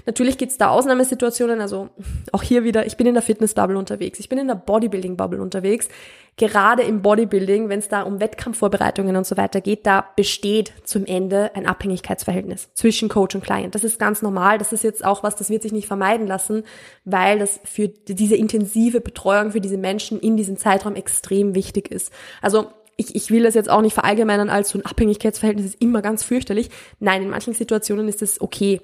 Natürlich 0.05 0.37
gibt's 0.37 0.57
da 0.57 0.69
Ausnahmesituationen, 0.69 1.61
also 1.61 1.89
auch 2.31 2.41
hier 2.41 2.63
wieder, 2.63 2.85
ich 2.85 2.97
bin 2.97 3.07
in 3.07 3.13
der 3.13 3.21
Fitness-Bubble 3.21 3.77
unterwegs, 3.77 4.19
ich 4.19 4.29
bin 4.29 4.39
in 4.39 4.47
der 4.47 4.55
Bodybuilding-Bubble 4.55 5.41
unterwegs. 5.41 5.89
Gerade 6.37 6.83
im 6.83 7.01
Bodybuilding, 7.01 7.67
wenn 7.67 7.79
es 7.79 7.89
da 7.89 8.03
um 8.03 8.21
Wettkampfvorbereitungen 8.21 9.17
und 9.17 9.27
so 9.27 9.35
weiter 9.35 9.59
geht, 9.59 9.85
da 9.85 10.05
besteht 10.15 10.71
zum 10.85 11.05
Ende 11.05 11.51
ein 11.53 11.65
Abhängigkeitsverhältnis 11.65 12.69
zwischen 12.75 13.09
Coach 13.09 13.35
und 13.35 13.43
Client. 13.43 13.75
Das 13.75 13.83
ist 13.83 13.99
ganz 13.99 14.21
normal, 14.21 14.57
das 14.57 14.71
ist 14.71 14.83
jetzt 14.83 15.03
auch 15.03 15.21
was, 15.21 15.35
das 15.35 15.49
wird 15.49 15.63
sich 15.63 15.73
nicht 15.73 15.87
vermeiden 15.87 16.27
lassen, 16.27 16.63
weil 17.03 17.39
das 17.39 17.59
für 17.65 17.89
diese 17.89 18.37
intensive 18.37 19.01
Betreuung 19.01 19.51
für 19.51 19.59
diese 19.59 19.77
Menschen 19.77 20.19
in 20.19 20.37
diesem 20.37 20.57
Zeitraum 20.57 20.95
extrem 20.95 21.55
wichtig 21.55 21.91
ist. 21.91 22.13
Also 22.41 22.69
ich, 22.95 23.15
ich 23.15 23.31
will 23.31 23.43
das 23.43 23.53
jetzt 23.53 23.69
auch 23.69 23.81
nicht 23.81 23.93
verallgemeinern 23.93 24.49
als 24.49 24.69
so 24.69 24.79
ein 24.79 24.85
Abhängigkeitsverhältnis 24.85 25.67
ist 25.67 25.81
immer 25.81 26.01
ganz 26.01 26.23
fürchterlich. 26.23 26.69
Nein, 26.99 27.23
in 27.23 27.29
manchen 27.29 27.53
Situationen 27.53 28.07
ist 28.07 28.21
es 28.21 28.41
okay. 28.41 28.81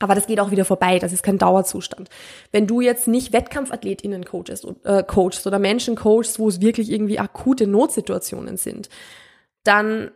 Aber 0.00 0.14
das 0.14 0.26
geht 0.26 0.40
auch 0.40 0.50
wieder 0.50 0.64
vorbei, 0.64 0.98
das 0.98 1.12
ist 1.12 1.22
kein 1.22 1.38
Dauerzustand. 1.38 2.08
Wenn 2.50 2.66
du 2.66 2.80
jetzt 2.80 3.06
nicht 3.06 3.32
WettkampfathletInnen 3.32 4.24
coachst, 4.24 4.66
äh, 4.84 5.02
coachst 5.04 5.46
oder 5.46 5.58
Menschen 5.58 5.94
coachst, 5.94 6.38
wo 6.38 6.48
es 6.48 6.60
wirklich 6.60 6.90
irgendwie 6.90 7.18
akute 7.18 7.66
Notsituationen 7.66 8.56
sind, 8.56 8.88
dann 9.62 10.10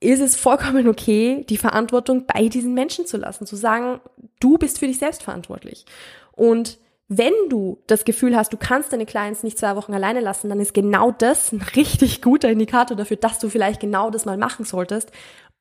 ist 0.00 0.20
es 0.20 0.36
vollkommen 0.36 0.88
okay, 0.88 1.44
die 1.48 1.56
Verantwortung 1.56 2.26
bei 2.26 2.48
diesen 2.48 2.74
Menschen 2.74 3.06
zu 3.06 3.16
lassen, 3.16 3.46
zu 3.46 3.56
sagen, 3.56 4.00
du 4.40 4.58
bist 4.58 4.78
für 4.78 4.86
dich 4.86 4.98
selbst 4.98 5.22
verantwortlich. 5.22 5.86
Und 6.32 6.78
wenn 7.08 7.32
du 7.48 7.78
das 7.86 8.04
Gefühl 8.04 8.36
hast, 8.36 8.52
du 8.52 8.56
kannst 8.56 8.92
deine 8.92 9.06
Clients 9.06 9.42
nicht 9.42 9.58
zwei 9.58 9.76
Wochen 9.76 9.92
alleine 9.94 10.20
lassen, 10.20 10.48
dann 10.48 10.60
ist 10.60 10.74
genau 10.74 11.10
das 11.10 11.52
ein 11.52 11.62
richtig 11.76 12.22
guter 12.22 12.50
Indikator 12.50 12.96
dafür, 12.96 13.18
dass 13.18 13.38
du 13.38 13.48
vielleicht 13.48 13.80
genau 13.80 14.10
das 14.10 14.24
mal 14.24 14.38
machen 14.38 14.64
solltest 14.64 15.12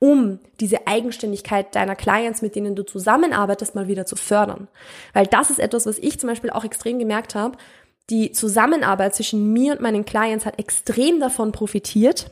um 0.02 0.40
diese 0.60 0.88
Eigenständigkeit 0.88 1.76
deiner 1.76 1.96
Clients, 1.96 2.42
mit 2.42 2.56
denen 2.56 2.76
du 2.76 2.82
zusammenarbeitest, 2.82 3.76
mal 3.76 3.88
wieder 3.88 4.08
zu 4.08 4.16
fördern. 4.16 4.68
Weil 5.14 5.28
das 5.28 5.52
ist 5.52 5.60
etwas, 5.60 5.86
was 5.86 6.00
ich 6.00 6.20
zum 6.20 6.28
Beispiel 6.28 6.50
auch 6.50 6.64
extrem 6.64 6.98
gemerkt 6.98 7.36
habe. 7.36 7.56
Die 8.10 8.32
Zusammenarbeit 8.32 9.14
zwischen 9.14 9.54
mir 9.54 9.74
und 9.74 9.82
meinen 9.82 10.04
Clients 10.04 10.48
hat 10.48 10.58
extrem 10.58 11.20
davon 11.20 11.52
profitiert, 11.52 12.32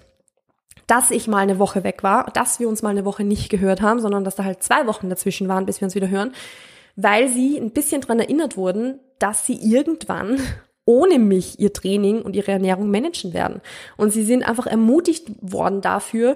dass 0.87 1.11
ich 1.11 1.27
mal 1.27 1.37
eine 1.37 1.59
Woche 1.59 1.83
weg 1.83 2.01
war, 2.01 2.31
dass 2.33 2.59
wir 2.59 2.67
uns 2.67 2.81
mal 2.81 2.89
eine 2.89 3.05
Woche 3.05 3.23
nicht 3.23 3.49
gehört 3.51 3.81
haben, 3.81 3.99
sondern 3.99 4.23
dass 4.23 4.35
da 4.35 4.45
halt 4.45 4.63
zwei 4.63 4.87
Wochen 4.87 5.07
dazwischen 5.07 5.47
waren, 5.47 5.67
bis 5.67 5.79
wir 5.79 5.85
uns 5.85 5.93
wieder 5.93 6.09
hören, 6.09 6.33
weil 6.95 7.29
sie 7.29 7.59
ein 7.59 7.69
bisschen 7.69 8.01
dran 8.01 8.19
erinnert 8.19 8.57
wurden, 8.57 8.99
dass 9.19 9.45
sie 9.45 9.53
irgendwann 9.61 10.41
ohne 10.85 11.19
mich 11.19 11.59
ihr 11.59 11.71
Training 11.71 12.23
und 12.23 12.35
ihre 12.35 12.51
Ernährung 12.51 12.89
managen 12.89 13.31
werden. 13.31 13.61
Und 13.95 14.11
sie 14.11 14.23
sind 14.23 14.41
einfach 14.41 14.65
ermutigt 14.65 15.27
worden 15.39 15.81
dafür, 15.81 16.35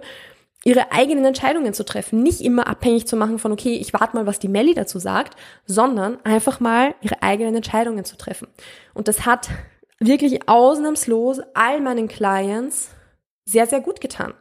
ihre 0.66 0.92
eigenen 0.92 1.26
Entscheidungen 1.26 1.74
zu 1.74 1.84
treffen, 1.84 2.24
nicht 2.24 2.42
immer 2.42 2.68
abhängig 2.68 3.08
zu 3.08 3.16
machen 3.16 3.40
von, 3.40 3.52
okay, 3.52 3.76
ich 3.76 3.94
warte 3.94 4.16
mal, 4.16 4.26
was 4.26 4.40
die 4.40 4.48
Melli 4.48 4.74
dazu 4.74 5.00
sagt, 5.00 5.36
sondern 5.66 6.18
einfach 6.24 6.60
mal 6.60 6.96
ihre 7.02 7.22
eigenen 7.22 7.56
Entscheidungen 7.56 8.06
zu 8.06 8.18
treffen. 8.18 8.48
Und 8.94 9.08
das 9.08 9.26
hat 9.26 9.50
wirklich 10.00 10.48
ausnahmslos 10.48 11.42
all 11.54 11.82
meinen 11.82 12.08
Clients 12.08 12.90
sehr, 13.46 13.68
sehr 13.68 13.82
gut 13.82 14.00
getan. 14.00 14.34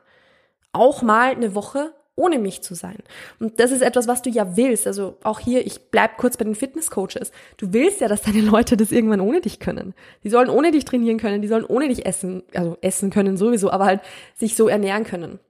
Auch 0.72 1.02
mal 1.02 1.32
eine 1.32 1.54
Woche 1.54 1.92
ohne 2.14 2.38
mich 2.38 2.62
zu 2.62 2.74
sein. 2.74 2.98
Und 3.40 3.58
das 3.58 3.70
ist 3.70 3.80
etwas, 3.80 4.06
was 4.06 4.22
du 4.22 4.28
ja 4.28 4.56
willst. 4.56 4.86
Also 4.86 5.16
auch 5.22 5.40
hier, 5.40 5.66
ich 5.66 5.90
bleib 5.90 6.18
kurz 6.18 6.36
bei 6.36 6.44
den 6.44 6.54
Fitnesscoaches. 6.54 7.32
Du 7.56 7.72
willst 7.72 8.00
ja, 8.00 8.08
dass 8.08 8.22
deine 8.22 8.42
Leute 8.42 8.76
das 8.76 8.92
irgendwann 8.92 9.20
ohne 9.20 9.40
dich 9.40 9.60
können. 9.60 9.94
Die 10.22 10.28
sollen 10.28 10.50
ohne 10.50 10.70
dich 10.70 10.84
trainieren 10.84 11.18
können, 11.18 11.40
die 11.40 11.48
sollen 11.48 11.64
ohne 11.64 11.88
dich 11.88 12.04
essen, 12.04 12.42
also 12.54 12.76
essen 12.82 13.10
können 13.10 13.36
sowieso, 13.36 13.70
aber 13.70 13.86
halt 13.86 14.00
sich 14.34 14.56
so 14.56 14.68
ernähren 14.68 15.04
können. 15.04 15.40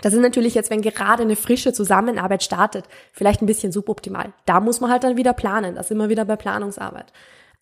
Das 0.00 0.14
ist 0.14 0.20
natürlich 0.20 0.54
jetzt, 0.54 0.70
wenn 0.70 0.82
gerade 0.82 1.22
eine 1.22 1.36
frische 1.36 1.72
Zusammenarbeit 1.72 2.42
startet, 2.42 2.86
vielleicht 3.12 3.42
ein 3.42 3.46
bisschen 3.46 3.72
suboptimal. 3.72 4.32
Da 4.46 4.60
muss 4.60 4.80
man 4.80 4.90
halt 4.90 5.04
dann 5.04 5.16
wieder 5.16 5.32
planen. 5.32 5.74
Das 5.74 5.86
ist 5.86 5.90
immer 5.92 6.08
wieder 6.08 6.24
bei 6.24 6.36
Planungsarbeit. 6.36 7.12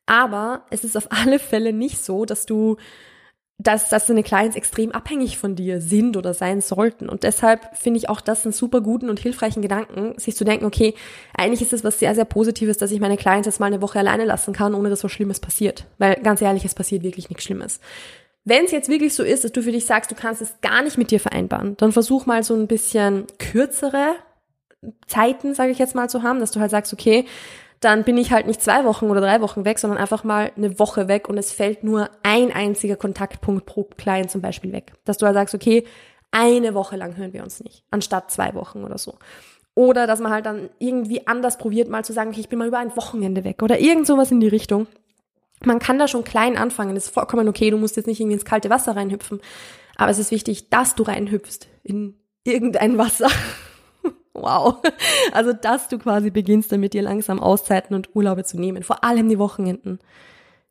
Aber 0.06 0.62
es 0.70 0.84
ist 0.84 0.96
auf 0.96 1.08
alle 1.10 1.38
Fälle 1.38 1.72
nicht 1.72 2.02
so, 2.04 2.24
dass 2.24 2.46
du 2.46 2.76
dass, 3.62 3.90
dass 3.90 4.06
deine 4.06 4.22
Clients 4.22 4.56
extrem 4.56 4.90
abhängig 4.90 5.36
von 5.36 5.54
dir 5.54 5.82
sind 5.82 6.16
oder 6.16 6.32
sein 6.32 6.62
sollten. 6.62 7.08
Und 7.10 7.24
deshalb 7.24 7.76
finde 7.76 7.98
ich 7.98 8.08
auch 8.08 8.22
das 8.22 8.44
einen 8.46 8.54
super 8.54 8.80
guten 8.80 9.10
und 9.10 9.20
hilfreichen 9.20 9.60
Gedanken, 9.60 10.18
sich 10.18 10.34
zu 10.34 10.44
denken, 10.44 10.64
okay, 10.64 10.94
eigentlich 11.36 11.60
ist 11.60 11.74
es 11.74 11.84
was 11.84 11.98
sehr, 11.98 12.14
sehr 12.14 12.24
Positives, 12.24 12.78
dass 12.78 12.90
ich 12.90 13.00
meine 13.00 13.18
Clients 13.18 13.46
jetzt 13.46 13.60
mal 13.60 13.66
eine 13.66 13.82
Woche 13.82 13.98
alleine 13.98 14.24
lassen 14.24 14.54
kann, 14.54 14.74
ohne 14.74 14.88
dass 14.88 15.04
was 15.04 15.12
Schlimmes 15.12 15.40
passiert. 15.40 15.84
Weil 15.98 16.14
ganz 16.22 16.40
ehrlich, 16.40 16.64
es 16.64 16.74
passiert 16.74 17.02
wirklich 17.02 17.28
nichts 17.28 17.44
Schlimmes. 17.44 17.80
Wenn 18.44 18.64
es 18.64 18.70
jetzt 18.70 18.88
wirklich 18.88 19.14
so 19.14 19.22
ist, 19.22 19.44
dass 19.44 19.52
du 19.52 19.62
für 19.62 19.72
dich 19.72 19.84
sagst, 19.84 20.10
du 20.10 20.14
kannst 20.14 20.40
es 20.40 20.60
gar 20.62 20.82
nicht 20.82 20.96
mit 20.96 21.10
dir 21.10 21.20
vereinbaren, 21.20 21.76
dann 21.76 21.92
versuch 21.92 22.26
mal 22.26 22.42
so 22.42 22.54
ein 22.54 22.66
bisschen 22.66 23.26
kürzere 23.38 24.14
Zeiten, 25.06 25.54
sage 25.54 25.72
ich 25.72 25.78
jetzt 25.78 25.94
mal, 25.94 26.08
zu 26.08 26.22
haben, 26.22 26.40
dass 26.40 26.50
du 26.50 26.60
halt 26.60 26.70
sagst, 26.70 26.92
okay, 26.92 27.26
dann 27.80 28.04
bin 28.04 28.18
ich 28.18 28.30
halt 28.30 28.46
nicht 28.46 28.62
zwei 28.62 28.84
Wochen 28.84 29.06
oder 29.06 29.20
drei 29.20 29.40
Wochen 29.40 29.64
weg, 29.64 29.78
sondern 29.78 29.98
einfach 29.98 30.22
mal 30.22 30.52
eine 30.56 30.78
Woche 30.78 31.08
weg 31.08 31.28
und 31.28 31.38
es 31.38 31.50
fällt 31.50 31.82
nur 31.82 32.10
ein 32.22 32.52
einziger 32.52 32.96
Kontaktpunkt 32.96 33.66
pro 33.66 33.84
Client 33.84 34.30
zum 34.30 34.42
Beispiel 34.42 34.72
weg. 34.72 34.92
Dass 35.04 35.16
du 35.18 35.26
halt 35.26 35.34
sagst, 35.34 35.54
okay, 35.54 35.84
eine 36.30 36.74
Woche 36.74 36.96
lang 36.96 37.16
hören 37.16 37.32
wir 37.32 37.42
uns 37.42 37.62
nicht, 37.62 37.84
anstatt 37.90 38.30
zwei 38.30 38.54
Wochen 38.54 38.84
oder 38.84 38.98
so. 38.98 39.18
Oder 39.74 40.06
dass 40.06 40.20
man 40.20 40.32
halt 40.32 40.46
dann 40.46 40.68
irgendwie 40.78 41.26
anders 41.26 41.56
probiert, 41.56 41.88
mal 41.88 42.04
zu 42.04 42.12
sagen, 42.12 42.30
okay, 42.30 42.40
ich 42.40 42.48
bin 42.48 42.58
mal 42.58 42.68
über 42.68 42.78
ein 42.78 42.94
Wochenende 42.96 43.44
weg 43.44 43.62
oder 43.62 43.80
irgend 43.80 44.06
sowas 44.06 44.30
in 44.30 44.40
die 44.40 44.48
Richtung. 44.48 44.86
Man 45.64 45.78
kann 45.78 45.98
da 45.98 46.08
schon 46.08 46.24
klein 46.24 46.56
anfangen, 46.56 46.94
das 46.94 47.06
ist 47.06 47.14
vollkommen 47.14 47.48
okay, 47.48 47.70
du 47.70 47.76
musst 47.76 47.96
jetzt 47.96 48.06
nicht 48.06 48.20
irgendwie 48.20 48.34
ins 48.34 48.44
kalte 48.44 48.70
Wasser 48.70 48.96
reinhüpfen. 48.96 49.40
Aber 49.96 50.10
es 50.10 50.18
ist 50.18 50.30
wichtig, 50.30 50.70
dass 50.70 50.94
du 50.94 51.02
reinhüpfst 51.02 51.68
in 51.82 52.14
irgendein 52.44 52.96
Wasser 52.96 53.28
Wow. 54.32 54.80
Also, 55.32 55.52
dass 55.52 55.88
du 55.88 55.98
quasi 55.98 56.30
beginnst, 56.30 56.70
damit 56.72 56.94
dir 56.94 57.02
langsam 57.02 57.40
Auszeiten 57.40 57.94
und 57.94 58.14
Urlaube 58.14 58.44
zu 58.44 58.58
nehmen. 58.58 58.82
Vor 58.82 59.04
allem 59.04 59.28
die 59.28 59.38
Wochenenden. 59.38 59.98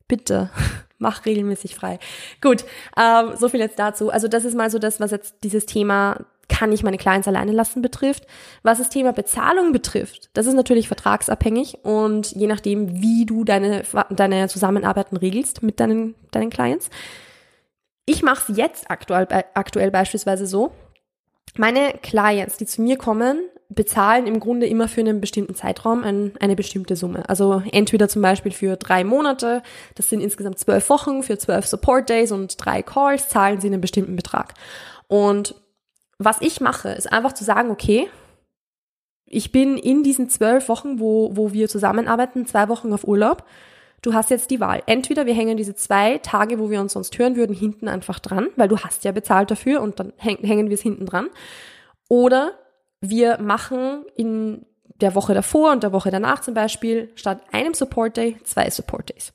Bitte, 0.07 0.49
mach 0.97 1.25
regelmäßig 1.25 1.75
frei. 1.75 1.99
Gut, 2.41 2.65
ähm, 2.97 3.35
so 3.35 3.49
viel 3.49 3.59
jetzt 3.59 3.77
dazu. 3.77 4.09
Also, 4.09 4.27
das 4.27 4.45
ist 4.45 4.55
mal 4.55 4.69
so 4.69 4.79
das, 4.79 4.99
was 4.99 5.11
jetzt 5.11 5.35
dieses 5.43 5.65
Thema 5.65 6.25
kann 6.49 6.73
ich 6.73 6.83
meine 6.83 6.97
Clients 6.97 7.27
alleine 7.27 7.53
lassen 7.53 7.81
betrifft. 7.81 8.25
Was 8.63 8.79
das 8.79 8.89
Thema 8.89 9.13
Bezahlung 9.13 9.71
betrifft, 9.71 10.29
das 10.33 10.45
ist 10.45 10.55
natürlich 10.55 10.87
vertragsabhängig 10.87 11.79
und 11.83 12.31
je 12.31 12.47
nachdem, 12.47 13.01
wie 13.01 13.25
du 13.25 13.45
deine, 13.45 13.83
deine 14.09 14.49
Zusammenarbeiten 14.49 15.15
regelst 15.15 15.63
mit 15.63 15.79
deinen, 15.79 16.15
deinen 16.31 16.49
Clients. 16.49 16.89
Ich 18.05 18.23
mache 18.23 18.51
es 18.51 18.57
jetzt 18.57 18.91
aktuell, 18.91 19.27
aktuell 19.53 19.91
beispielsweise 19.91 20.47
so, 20.47 20.71
meine 21.57 21.93
Clients, 22.01 22.57
die 22.57 22.65
zu 22.65 22.81
mir 22.81 22.97
kommen, 22.97 23.39
bezahlen 23.69 24.25
im 24.25 24.39
Grunde 24.39 24.65
immer 24.65 24.87
für 24.87 25.01
einen 25.01 25.21
bestimmten 25.21 25.53
Zeitraum 25.53 26.03
ein, 26.03 26.33
eine 26.39 26.55
bestimmte 26.55 26.95
Summe. 26.95 27.29
Also 27.29 27.61
entweder 27.71 28.09
zum 28.09 28.23
Beispiel 28.23 28.51
für 28.51 28.77
drei 28.77 29.03
Monate, 29.03 29.61
das 29.93 30.09
sind 30.09 30.21
insgesamt 30.21 30.57
zwölf 30.57 30.89
Wochen, 30.89 31.21
für 31.21 31.37
zwölf 31.37 31.67
Support 31.67 32.09
Days 32.09 32.31
und 32.31 32.55
drei 32.63 32.81
Calls 32.81 33.29
zahlen 33.29 33.61
sie 33.61 33.67
einen 33.67 33.81
bestimmten 33.81 34.15
Betrag. 34.15 34.55
Und 35.07 35.53
was 36.19 36.37
ich 36.41 36.61
mache, 36.61 36.89
ist 36.89 37.11
einfach 37.11 37.33
zu 37.33 37.43
sagen, 37.43 37.71
okay, 37.71 38.07
ich 39.25 39.51
bin 39.51 39.77
in 39.77 40.03
diesen 40.03 40.29
zwölf 40.29 40.69
Wochen, 40.69 40.99
wo, 40.99 41.35
wo 41.35 41.53
wir 41.53 41.67
zusammenarbeiten, 41.67 42.45
zwei 42.45 42.67
Wochen 42.67 42.93
auf 42.93 43.03
Urlaub 43.07 43.45
Du 44.01 44.13
hast 44.13 44.29
jetzt 44.29 44.49
die 44.49 44.59
Wahl. 44.59 44.81
Entweder 44.85 45.25
wir 45.25 45.33
hängen 45.33 45.57
diese 45.57 45.75
zwei 45.75 46.19
Tage, 46.19 46.59
wo 46.59 46.69
wir 46.69 46.79
uns 46.79 46.93
sonst 46.93 47.17
hören 47.19 47.35
würden, 47.35 47.55
hinten 47.55 47.87
einfach 47.87 48.19
dran, 48.19 48.47
weil 48.55 48.69
du 48.69 48.77
hast 48.77 49.03
ja 49.03 49.11
bezahlt 49.11 49.51
dafür 49.51 49.81
und 49.81 49.99
dann 49.99 50.13
hängen 50.17 50.69
wir 50.69 50.73
es 50.73 50.81
hinten 50.81 51.05
dran. 51.05 51.27
Oder 52.07 52.53
wir 53.01 53.39
machen 53.39 54.05
in 54.15 54.65
der 55.01 55.15
Woche 55.15 55.33
davor 55.33 55.71
und 55.71 55.83
der 55.83 55.91
Woche 55.91 56.11
danach 56.11 56.41
zum 56.41 56.53
Beispiel 56.53 57.11
statt 57.15 57.41
einem 57.51 57.73
Support 57.73 58.17
Day 58.17 58.37
zwei 58.43 58.69
Support 58.69 59.09
Days. 59.09 59.33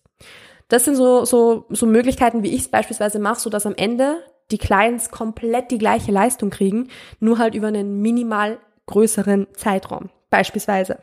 Das 0.69 0.85
sind 0.85 0.97
so, 0.97 1.25
so, 1.27 1.67
so 1.69 1.87
Möglichkeiten, 1.87 2.43
wie 2.43 2.55
ich 2.55 2.63
es 2.63 2.69
beispielsweise 2.69 3.19
mache, 3.19 3.41
so 3.41 3.51
dass 3.51 3.67
am 3.67 3.75
Ende 3.77 4.23
die 4.51 4.59
Clients 4.59 5.11
komplett 5.11 5.71
die 5.71 5.79
gleiche 5.79 6.13
Leistung 6.13 6.51
kriegen, 6.51 6.89
nur 7.21 7.39
halt 7.39 7.55
über 7.55 7.69
einen 7.69 8.01
minimal 8.01 8.59
größeren 8.87 9.47
Zeitraum. 9.55 10.11
Beispielsweise. 10.31 10.99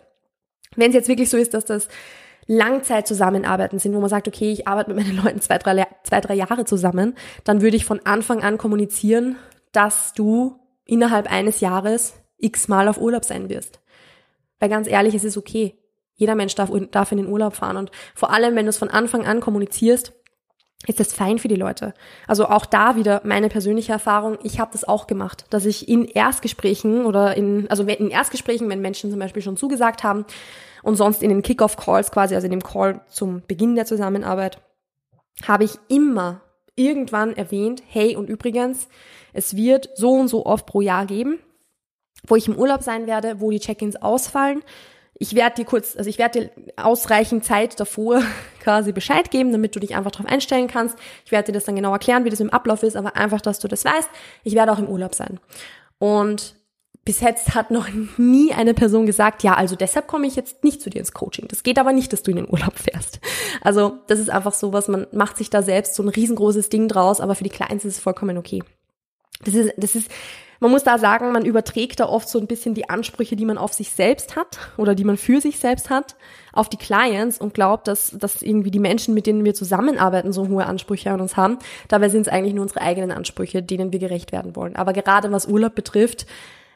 Wenn 0.76 0.90
es 0.90 0.96
jetzt 0.96 1.08
wirklich 1.10 1.30
so 1.30 1.38
ist, 1.38 1.54
dass 1.54 1.66
das 1.66 1.88
Langzeit 2.48 3.08
zusammenarbeiten 3.08 3.80
sind, 3.80 3.94
wo 3.96 4.00
man 4.00 4.10
sagt, 4.10 4.28
okay, 4.28 4.52
ich 4.52 4.68
arbeite 4.68 4.94
mit 4.94 5.04
meinen 5.04 5.18
Leuten 5.24 5.42
zwei 5.42 5.58
drei, 5.58 5.88
zwei, 6.04 6.22
drei 6.22 6.36
Jahre 6.36 6.66
zusammen, 6.66 7.16
dann 7.44 7.62
würde 7.62 7.78
ich 7.78 7.86
von 7.86 8.06
Anfang 8.06 8.42
an 8.44 8.58
kommunizieren, 8.58 9.38
dass 9.72 10.14
du 10.14 10.60
innerhalb 10.86 11.32
eines 11.32 11.62
Jahres 11.62 12.14
x-mal 12.38 12.88
auf 12.88 13.00
Urlaub 13.00 13.24
sein 13.24 13.50
wirst. 13.50 13.80
Weil 14.60 14.70
ganz 14.70 14.88
ehrlich, 14.88 15.16
es 15.16 15.24
ist 15.24 15.38
okay. 15.38 15.78
Jeder 16.16 16.36
Mensch 16.36 16.54
darf, 16.56 16.72
darf 16.92 17.12
in 17.12 17.18
den 17.18 17.28
Urlaub 17.28 17.56
fahren. 17.56 17.78
Und 17.78 17.92
vor 18.14 18.32
allem, 18.32 18.56
wenn 18.56 18.66
du 18.66 18.70
es 18.70 18.78
von 18.78 18.90
Anfang 18.90 19.26
an 19.26 19.40
kommunizierst, 19.40 20.14
ist 20.88 21.00
das 21.00 21.14
fein 21.14 21.38
für 21.38 21.48
die 21.48 21.56
Leute. 21.56 21.94
Also 22.28 22.48
auch 22.48 22.66
da 22.66 22.96
wieder 22.96 23.22
meine 23.24 23.50
persönliche 23.50 23.92
Erfahrung. 23.92 24.40
Ich 24.44 24.60
habe 24.60 24.72
das 24.72 24.84
auch 24.84 25.06
gemacht, 25.06 25.46
dass 25.52 25.66
ich 25.66 25.88
in 25.88 26.06
Erstgesprächen 26.06 27.06
oder 27.06 27.38
in, 27.38 27.70
also 27.70 27.84
in 27.84 28.10
Erstgesprächen, 28.10 28.68
wenn 28.70 28.82
Menschen 28.82 29.12
zum 29.12 29.20
Beispiel 29.20 29.44
schon 29.44 29.58
zugesagt 29.58 30.04
haben, 30.04 30.26
und 30.84 30.96
sonst 30.96 31.22
in 31.22 31.30
den 31.30 31.42
Kickoff-Calls 31.42 32.12
quasi, 32.12 32.36
also 32.36 32.46
in 32.46 32.52
dem 32.52 32.64
Call 32.64 33.02
zum 33.08 33.44
Beginn 33.48 33.76
der 33.76 33.86
Zusammenarbeit, 33.86 34.60
habe 35.48 35.64
ich 35.64 35.74
immer 35.88 36.42
irgendwann 36.76 37.36
erwähnt, 37.36 37.84
hey, 37.88 38.16
und 38.16 38.30
übrigens, 38.30 38.88
es 39.34 39.56
wird 39.56 39.90
so 39.96 40.14
und 40.14 40.28
so 40.28 40.46
oft 40.46 40.66
pro 40.66 40.82
Jahr 40.82 41.06
geben, 41.06 41.40
wo 42.28 42.36
ich 42.36 42.48
im 42.48 42.58
Urlaub 42.58 42.84
sein 42.84 43.08
werde, 43.08 43.40
wo 43.40 43.52
die 43.52 43.60
Check-ins 43.60 43.96
ausfallen. 43.96 44.64
Ich 45.22 45.36
werde 45.36 45.58
dir 45.58 45.66
kurz, 45.66 45.96
also 45.96 46.10
ich 46.10 46.18
werde 46.18 46.40
dir 46.40 46.52
ausreichend 46.78 47.46
Zeit 47.46 47.80
davor 47.80 48.24
quasi 48.60 48.92
Bescheid 48.92 49.30
geben, 49.30 49.52
damit 49.52 49.76
du 49.76 49.80
dich 49.80 49.96
einfach 49.96 50.10
darauf 50.10 50.26
einstellen 50.26 50.68
kannst. 50.68 50.98
Ich 51.26 51.32
werde 51.32 51.52
dir 51.52 51.52
das 51.52 51.66
dann 51.66 51.76
genau 51.76 51.92
erklären, 51.92 52.26
wie 52.26 52.32
das 52.32 52.40
im 52.40 52.50
Ablauf 52.50 52.82
ist, 52.82 52.98
aber 52.98 53.16
einfach, 53.16 53.40
dass 53.40 53.60
du 53.60 53.68
das 53.68 53.86
weißt. 53.86 54.10
Ich 54.44 54.56
werde 54.56 54.72
auch 54.72 54.80
im 54.80 54.90
Urlaub 54.90 55.14
sein. 55.14 55.40
Und 56.00 56.56
bis 57.06 57.20
jetzt 57.20 57.54
hat 57.54 57.70
noch 57.70 57.88
nie 58.18 58.52
eine 58.52 58.74
Person 58.74 59.06
gesagt, 59.06 59.44
ja, 59.44 59.54
also 59.54 59.76
deshalb 59.76 60.08
komme 60.08 60.26
ich 60.26 60.36
jetzt 60.36 60.64
nicht 60.64 60.82
zu 60.82 60.90
dir 60.90 60.98
ins 60.98 61.14
Coaching. 61.14 61.48
Das 61.48 61.62
geht 61.62 61.78
aber 61.78 61.94
nicht, 61.94 62.12
dass 62.14 62.24
du 62.24 62.32
in 62.32 62.38
den 62.38 62.50
Urlaub 62.50 62.80
fährst. 62.80 63.20
Also 63.62 64.00
das 64.08 64.18
ist 64.18 64.32
einfach 64.32 64.54
so 64.54 64.74
was, 64.74 64.88
man 64.88 65.06
macht 65.12 65.38
sich 65.38 65.52
da 65.52 65.62
selbst 65.62 65.94
so 65.94 66.02
ein 66.02 66.10
riesengroßes 66.10 66.70
Ding 66.70 66.88
draus, 66.88 67.22
aber 67.22 67.36
für 67.36 67.44
die 67.44 67.52
Clients 67.52 67.86
ist 67.86 67.98
es 67.98 68.02
vollkommen 68.02 68.40
okay. 68.40 68.64
Das 69.46 69.54
ist, 69.54 69.72
das 69.78 69.94
ist, 69.94 70.10
man 70.62 70.70
muss 70.70 70.84
da 70.84 71.00
sagen, 71.00 71.32
man 71.32 71.44
überträgt 71.44 72.00
da 72.00 72.06
oft 72.08 72.30
so 72.30 72.40
ein 72.40 72.46
bisschen 72.46 72.76
die 72.76 72.88
Ansprüche, 72.88 73.36
die 73.36 73.46
man 73.46 73.58
auf 73.58 73.74
sich 73.74 73.90
selbst 73.90 74.36
hat 74.36 74.60
oder 74.78 74.94
die 74.94 75.04
man 75.04 75.18
für 75.18 75.42
sich 75.42 75.58
selbst 75.60 75.90
hat, 75.90 76.16
auf 76.54 76.70
die 76.70 76.78
Clients 76.78 77.42
und 77.42 77.56
glaubt, 77.56 77.88
dass, 77.88 78.12
dass 78.12 78.44
irgendwie 78.44 78.70
die 78.70 78.80
Menschen, 78.80 79.16
mit 79.16 79.26
denen 79.26 79.44
wir 79.44 79.56
zusammenarbeiten, 79.56 80.32
so 80.32 80.48
hohe 80.48 80.68
Ansprüche 80.68 81.10
an 81.10 81.20
uns 81.20 81.36
haben. 81.36 81.58
Dabei 81.88 82.10
sind 82.10 82.22
es 82.22 82.28
eigentlich 82.28 82.54
nur 82.54 82.62
unsere 82.62 82.82
eigenen 82.82 83.12
Ansprüche, 83.12 83.64
denen 83.64 83.92
wir 83.92 83.98
gerecht 83.98 84.32
werden 84.32 84.56
wollen. 84.56 84.76
Aber 84.76 84.94
gerade 84.94 85.32
was 85.32 85.48
Urlaub 85.48 85.74
betrifft, 85.74 86.28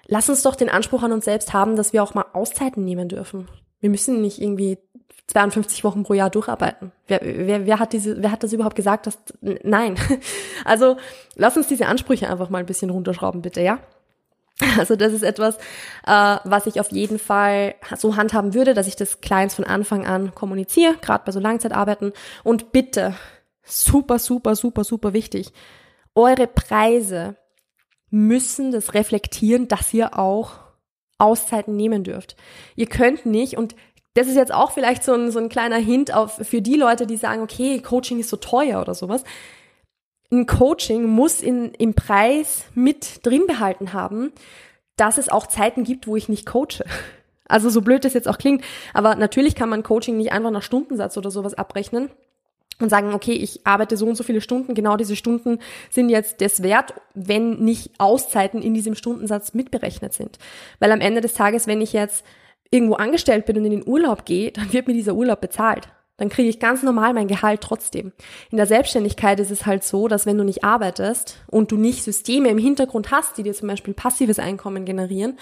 lass 0.08 0.30
uns 0.30 0.42
doch 0.42 0.56
den 0.56 0.70
Anspruch 0.70 1.04
an 1.04 1.12
uns 1.12 1.26
selbst 1.26 1.54
haben, 1.54 1.76
dass 1.76 1.94
wir 1.94 2.02
auch 2.02 2.16
mal 2.16 2.26
Auszeiten 2.34 2.84
nehmen 2.84 3.08
dürfen. 3.08 3.48
Wir 3.82 3.92
müssen 3.92 4.20
nicht 4.20 4.42
irgendwie 4.42 4.80
52 5.28 5.84
Wochen 5.84 6.04
pro 6.04 6.14
Jahr 6.14 6.30
durcharbeiten. 6.30 6.92
Wer, 7.08 7.20
wer, 7.24 7.66
wer 7.66 7.80
hat 7.80 7.94
diese, 7.94 8.22
wer 8.22 8.32
hat 8.32 8.44
das 8.44 8.54
überhaupt 8.54 8.76
gesagt? 8.76 9.08
Dass, 9.08 9.18
nein. 9.42 9.96
Also 10.66 10.98
lass 11.36 11.58
uns 11.58 11.68
diese 11.68 11.86
Ansprüche 11.88 12.30
einfach 12.30 12.50
mal 12.50 12.60
ein 12.60 12.66
bisschen 12.66 12.90
runterschrauben, 12.90 13.42
bitte, 13.42 13.62
ja? 13.62 13.80
Also 14.78 14.96
das 14.96 15.14
ist 15.14 15.24
etwas, 15.24 15.58
äh, 16.08 16.38
was 16.44 16.66
ich 16.66 16.80
auf 16.80 16.92
jeden 16.92 17.20
Fall 17.20 17.76
so 17.98 18.16
handhaben 18.16 18.54
würde, 18.54 18.74
dass 18.74 18.88
ich 18.88 18.96
das 18.96 19.20
Clients 19.22 19.54
von 19.54 19.66
Anfang 19.66 20.06
an 20.08 20.34
kommuniziere, 20.34 20.96
gerade 21.02 21.24
bei 21.26 21.32
so 21.32 21.40
Langzeitarbeiten. 21.40 22.14
Und 22.44 22.72
bitte, 22.72 23.16
super, 23.64 24.18
super, 24.18 24.56
super, 24.56 24.84
super 24.84 25.14
wichtig, 25.14 25.52
eure 26.16 26.48
Preise 26.48 27.36
müssen 28.10 28.72
das 28.72 28.94
reflektieren, 28.94 29.68
dass 29.68 29.94
ihr 29.94 30.18
auch 30.18 30.60
Auszeiten 31.18 31.76
nehmen 31.76 32.04
dürft. 32.04 32.36
Ihr 32.76 32.88
könnt 32.88 33.26
nicht, 33.26 33.58
und 33.58 33.76
das 34.16 34.28
ist 34.28 34.36
jetzt 34.36 34.54
auch 34.54 34.72
vielleicht 34.72 35.04
so 35.04 35.14
ein, 35.14 35.30
so 35.30 35.40
ein 35.40 35.50
kleiner 35.50 35.78
Hint 35.78 36.14
auf, 36.14 36.36
für 36.36 36.62
die 36.62 36.76
Leute, 36.76 37.06
die 37.06 37.18
sagen, 37.18 37.42
okay, 37.42 37.80
Coaching 37.80 38.20
ist 38.20 38.30
so 38.30 38.38
teuer 38.38 38.82
oder 38.82 38.96
sowas. 38.96 39.24
Ein 40.32 40.48
Coaching 40.48 41.06
muss 41.06 41.42
in, 41.42 41.74
im 41.74 41.94
Preis 41.94 42.66
mit 42.74 43.26
drin 43.26 43.46
behalten 43.46 43.94
haben, 43.94 44.32
dass 44.96 45.18
es 45.18 45.30
auch 45.30 45.48
Zeiten 45.48 45.84
gibt, 45.84 46.08
wo 46.08 46.16
ich 46.16 46.30
nicht 46.30 46.46
coache. 46.46 46.84
Also 47.48 47.70
so 47.70 47.82
blöd 47.82 48.04
das 48.04 48.16
jetzt 48.16 48.28
auch 48.28 48.40
klingt, 48.40 48.64
aber 48.92 49.14
natürlich 49.14 49.54
kann 49.54 49.70
man 49.70 49.84
Coaching 49.84 50.18
nicht 50.18 50.32
einfach 50.32 50.50
nach 50.50 50.64
Stundensatz 50.64 51.16
oder 51.16 51.30
sowas 51.30 51.54
abrechnen, 51.54 52.10
und 52.80 52.90
sagen, 52.90 53.14
okay, 53.14 53.34
ich 53.34 53.66
arbeite 53.66 53.98
so 53.98 54.06
und 54.06 54.16
so 54.16 54.24
viele 54.24 54.42
Stunden, 54.42 54.74
genau 54.74 54.98
diese 54.98 55.16
Stunden 55.16 55.60
sind 55.90 56.10
jetzt 56.10 56.42
das 56.42 56.62
wert, 56.62 56.94
wenn 57.14 57.60
nicht 57.60 57.92
Auszeiten 58.00 58.62
in 58.62 58.74
diesem 58.74 58.96
Stundensatz 58.96 59.54
mitberechnet 59.54 60.14
sind. 60.14 60.40
Weil 60.80 60.92
am 60.92 61.02
Ende 61.02 61.22
des 61.22 61.34
Tages, 61.34 61.68
wenn 61.68 61.82
ich 61.82 61.94
jetzt 61.94 62.26
irgendwo 62.76 62.96
angestellt 62.96 63.46
bin 63.46 63.58
und 63.58 63.66
in 63.66 63.72
den 63.72 63.88
Urlaub 63.88 64.26
gehe, 64.26 64.52
dann 64.52 64.72
wird 64.72 64.88
mir 64.88 64.94
dieser 64.94 65.16
Urlaub 65.16 65.42
bezahlt. 65.42 65.88
Dann 66.18 66.30
kriege 66.30 66.48
ich 66.48 66.60
ganz 66.60 66.82
normal 66.82 67.14
mein 67.14 67.28
Gehalt 67.28 67.62
trotzdem. 67.62 68.14
In 68.50 68.58
der 68.58 68.68
Selbstständigkeit 68.68 69.40
ist 69.40 69.52
es 69.52 69.66
halt 69.66 69.84
so, 69.84 70.08
dass 70.08 70.26
wenn 70.26 70.38
du 70.38 70.46
nicht 70.46 70.64
arbeitest 70.64 71.38
und 71.48 71.72
du 71.72 71.78
nicht 71.78 72.04
Systeme 72.04 72.50
im 72.50 72.58
Hintergrund 72.58 73.12
hast, 73.12 73.38
die 73.38 73.44
dir 73.44 73.54
zum 73.54 73.68
Beispiel 73.68 73.94
passives 73.94 74.40
Einkommen 74.40 74.86
generieren, 74.86 75.38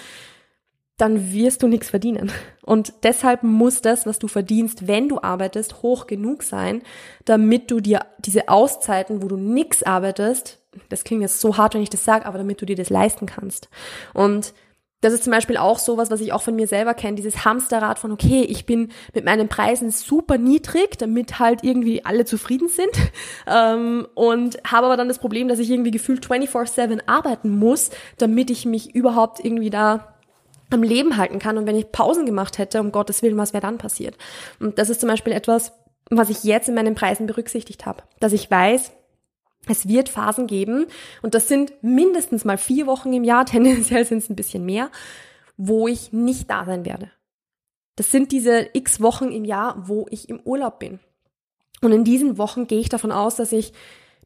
dann 0.97 1.33
wirst 1.33 1.61
du 1.63 1.67
nichts 1.67 1.89
verdienen. 1.89 2.31
Und 2.63 2.93
deshalb 3.03 3.43
muss 3.43 3.81
das, 3.81 4.05
was 4.05 4.19
du 4.19 4.27
verdienst, 4.27 4.87
wenn 4.87 5.09
du 5.09 5.21
arbeitest, 5.21 5.81
hoch 5.81 6.07
genug 6.07 6.43
sein, 6.43 6.81
damit 7.25 7.69
du 7.69 7.79
dir 7.79 8.05
diese 8.19 8.47
Auszeiten, 8.47 9.21
wo 9.21 9.27
du 9.27 9.37
nichts 9.37 9.83
arbeitest, 9.83 10.59
das 10.89 11.03
klingt 11.03 11.21
jetzt 11.21 11.39
so 11.39 11.57
hart, 11.57 11.75
wenn 11.75 11.83
ich 11.83 11.89
das 11.89 12.03
sage, 12.03 12.25
aber 12.25 12.37
damit 12.37 12.61
du 12.61 12.65
dir 12.65 12.75
das 12.75 12.89
leisten 12.89 13.25
kannst. 13.25 13.69
Und 14.13 14.53
das 15.03 15.11
ist 15.11 15.25
zum 15.25 15.31
Beispiel 15.31 15.57
auch 15.57 15.79
sowas, 15.79 16.09
was 16.11 16.21
ich 16.21 16.31
auch 16.31 16.41
von 16.41 16.55
mir 16.55 16.65
selber 16.65 16.93
kenne, 16.93 17.15
dieses 17.17 17.43
Hamsterrad 17.43 17.99
von, 17.99 18.11
okay, 18.13 18.43
ich 18.43 18.65
bin 18.65 18.89
mit 19.13 19.25
meinen 19.25 19.49
Preisen 19.49 19.91
super 19.91 20.37
niedrig, 20.37 20.97
damit 20.97 21.39
halt 21.39 21.63
irgendwie 21.63 22.05
alle 22.05 22.23
zufrieden 22.23 22.69
sind 22.69 22.91
ähm, 23.47 24.07
und 24.15 24.57
habe 24.65 24.85
aber 24.85 24.95
dann 24.95 25.09
das 25.09 25.19
Problem, 25.19 25.49
dass 25.49 25.59
ich 25.59 25.69
irgendwie 25.69 25.91
gefühlt 25.91 26.25
24-7 26.25 27.01
arbeiten 27.05 27.49
muss, 27.57 27.89
damit 28.17 28.49
ich 28.49 28.65
mich 28.65 28.95
überhaupt 28.95 29.43
irgendwie 29.43 29.69
da 29.69 30.13
am 30.69 30.83
Leben 30.83 31.17
halten 31.17 31.37
kann. 31.37 31.57
Und 31.57 31.67
wenn 31.67 31.75
ich 31.75 31.91
Pausen 31.91 32.25
gemacht 32.25 32.57
hätte, 32.57 32.79
um 32.79 32.93
Gottes 32.93 33.21
Willen, 33.21 33.37
was 33.37 33.51
wäre 33.51 33.61
dann 33.61 33.77
passiert? 33.77 34.17
Und 34.61 34.79
das 34.79 34.89
ist 34.89 35.01
zum 35.01 35.09
Beispiel 35.09 35.33
etwas, 35.33 35.73
was 36.09 36.29
ich 36.29 36.45
jetzt 36.45 36.69
in 36.69 36.75
meinen 36.75 36.95
Preisen 36.95 37.27
berücksichtigt 37.27 37.85
habe, 37.85 38.03
dass 38.21 38.31
ich 38.31 38.49
weiß, 38.49 38.93
es 39.67 39.87
wird 39.87 40.09
Phasen 40.09 40.47
geben, 40.47 40.87
und 41.21 41.35
das 41.35 41.47
sind 41.47 41.73
mindestens 41.81 42.45
mal 42.45 42.57
vier 42.57 42.87
Wochen 42.87 43.13
im 43.13 43.23
Jahr, 43.23 43.45
tendenziell 43.47 44.05
sind 44.05 44.19
es 44.19 44.29
ein 44.29 44.35
bisschen 44.35 44.65
mehr, 44.65 44.89
wo 45.57 45.87
ich 45.87 46.11
nicht 46.11 46.49
da 46.49 46.65
sein 46.65 46.85
werde. 46.85 47.11
Das 47.95 48.11
sind 48.11 48.31
diese 48.31 48.69
x 48.73 49.01
Wochen 49.01 49.31
im 49.31 49.45
Jahr, 49.45 49.87
wo 49.87 50.07
ich 50.09 50.29
im 50.29 50.39
Urlaub 50.39 50.79
bin. 50.79 50.99
Und 51.81 51.91
in 51.91 52.03
diesen 52.03 52.37
Wochen 52.37 52.65
gehe 52.65 52.79
ich 52.79 52.89
davon 52.89 53.11
aus, 53.11 53.35
dass 53.35 53.51
ich 53.51 53.73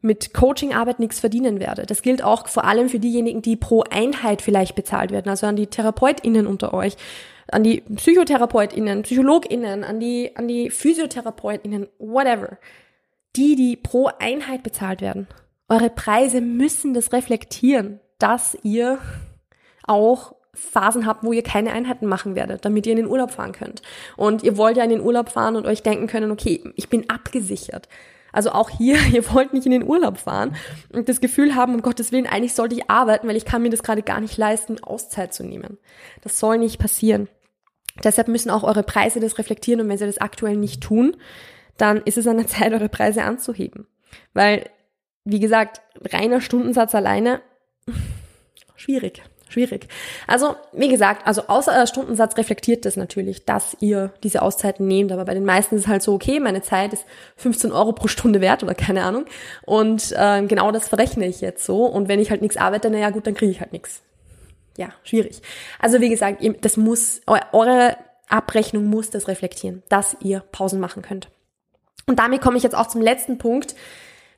mit 0.01 0.33
Coachingarbeit 0.33 0.99
nichts 0.99 1.19
verdienen 1.19 1.59
werde. 1.59 1.85
Das 1.85 2.01
gilt 2.01 2.23
auch 2.23 2.47
vor 2.47 2.65
allem 2.65 2.87
für 2.87 2.99
diejenigen, 2.99 3.41
die 3.41 3.55
pro 3.55 3.83
Einheit 3.89 4.41
vielleicht 4.41 4.75
bezahlt 4.75 5.11
werden, 5.11 5.29
also 5.29 5.47
an 5.47 5.55
die 5.55 5.67
TherapeutInnen 5.67 6.47
unter 6.47 6.73
euch, 6.73 6.95
an 7.51 7.63
die 7.63 7.81
PsychotherapeutInnen, 7.81 9.03
PsychologInnen, 9.03 9.83
an 9.83 9.99
die, 9.99 10.35
an 10.35 10.47
die 10.47 10.69
PhysiotherapeutInnen, 10.69 11.87
whatever. 11.97 12.57
Die, 13.35 13.55
die 13.55 13.75
pro 13.75 14.09
Einheit 14.19 14.63
bezahlt 14.63 15.01
werden. 15.01 15.27
Eure 15.69 15.89
Preise 15.89 16.41
müssen 16.41 16.93
das 16.93 17.11
reflektieren, 17.11 17.99
dass 18.19 18.57
ihr 18.63 18.99
auch 19.83 20.33
Phasen 20.53 21.05
habt, 21.05 21.23
wo 21.23 21.31
ihr 21.31 21.43
keine 21.43 21.71
Einheiten 21.71 22.07
machen 22.07 22.35
werdet, 22.35 22.65
damit 22.65 22.85
ihr 22.87 22.93
in 22.93 22.97
den 22.97 23.07
Urlaub 23.07 23.31
fahren 23.31 23.51
könnt. 23.51 23.81
Und 24.15 24.43
ihr 24.43 24.57
wollt 24.57 24.77
ja 24.77 24.83
in 24.83 24.89
den 24.89 25.01
Urlaub 25.01 25.29
fahren 25.29 25.55
und 25.55 25.67
euch 25.67 25.83
denken 25.83 26.07
können, 26.07 26.31
okay, 26.31 26.63
ich 26.75 26.89
bin 26.89 27.09
abgesichert. 27.09 27.87
Also 28.31 28.51
auch 28.51 28.69
hier, 28.69 28.97
ihr 29.13 29.31
wollt 29.33 29.53
nicht 29.53 29.65
in 29.65 29.71
den 29.71 29.83
Urlaub 29.83 30.17
fahren 30.17 30.55
und 30.91 31.09
das 31.09 31.21
Gefühl 31.21 31.55
haben, 31.55 31.75
um 31.75 31.81
Gottes 31.81 32.11
Willen, 32.11 32.27
eigentlich 32.27 32.55
sollte 32.55 32.75
ich 32.75 32.89
arbeiten, 32.89 33.27
weil 33.27 33.35
ich 33.35 33.45
kann 33.45 33.61
mir 33.61 33.69
das 33.69 33.83
gerade 33.83 34.01
gar 34.01 34.19
nicht 34.19 34.37
leisten, 34.37 34.83
Auszeit 34.83 35.33
zu 35.33 35.43
nehmen. 35.43 35.77
Das 36.21 36.39
soll 36.39 36.57
nicht 36.57 36.79
passieren. 36.79 37.27
Deshalb 38.03 38.27
müssen 38.27 38.51
auch 38.51 38.63
eure 38.63 38.83
Preise 38.83 39.19
das 39.19 39.37
reflektieren 39.37 39.81
und 39.81 39.89
wenn 39.89 39.97
sie 39.97 40.05
das 40.05 40.19
aktuell 40.19 40.55
nicht 40.55 40.81
tun, 40.81 41.15
dann 41.77 42.01
ist 42.03 42.17
es 42.17 42.27
an 42.27 42.37
der 42.37 42.47
Zeit, 42.47 42.73
eure 42.73 42.89
Preise 42.89 43.23
anzuheben. 43.23 43.87
Weil, 44.33 44.69
wie 45.25 45.39
gesagt, 45.39 45.81
reiner 46.11 46.41
Stundensatz 46.41 46.95
alleine, 46.95 47.41
schwierig 48.75 49.23
schwierig. 49.49 49.87
Also, 50.27 50.55
wie 50.73 50.89
gesagt, 50.89 51.25
also 51.25 51.43
außer 51.47 51.73
euer 51.75 51.87
Stundensatz 51.87 52.37
reflektiert 52.37 52.85
das 52.85 52.95
natürlich, 52.95 53.45
dass 53.45 53.77
ihr 53.79 54.11
diese 54.23 54.41
Auszeiten 54.41 54.87
nehmt. 54.87 55.11
Aber 55.11 55.25
bei 55.25 55.33
den 55.33 55.45
meisten 55.45 55.75
ist 55.75 55.81
es 55.83 55.87
halt 55.87 56.03
so, 56.03 56.13
okay, 56.13 56.39
meine 56.39 56.61
Zeit 56.61 56.93
ist 56.93 57.05
15 57.37 57.71
Euro 57.71 57.93
pro 57.93 58.07
Stunde 58.07 58.41
wert 58.41 58.63
oder 58.63 58.75
keine 58.75 59.03
Ahnung. 59.03 59.25
Und 59.65 60.13
äh, 60.17 60.43
genau 60.43 60.71
das 60.71 60.87
verrechne 60.87 61.25
ich 61.25 61.41
jetzt 61.41 61.65
so. 61.65 61.85
Und 61.85 62.07
wenn 62.07 62.19
ich 62.19 62.29
halt 62.29 62.41
nichts 62.41 62.57
arbeite, 62.57 62.89
naja 62.89 63.09
gut, 63.09 63.27
dann 63.27 63.33
kriege 63.33 63.51
ich 63.51 63.59
halt 63.59 63.73
nichts. 63.73 64.01
Ja, 64.77 64.89
schwierig. 65.03 65.41
Also 65.79 66.01
wie 66.01 66.09
gesagt, 66.09 66.43
das 66.61 66.77
muss, 66.77 67.21
eure 67.25 67.97
Abrechnung 68.29 68.85
muss 68.85 69.09
das 69.09 69.27
reflektieren, 69.27 69.81
dass 69.89 70.15
ihr 70.21 70.41
Pausen 70.51 70.79
machen 70.79 71.01
könnt. 71.01 71.29
Und 72.07 72.19
damit 72.19 72.41
komme 72.41 72.57
ich 72.57 72.63
jetzt 72.63 72.75
auch 72.75 72.87
zum 72.87 73.01
letzten 73.01 73.37
Punkt, 73.37 73.75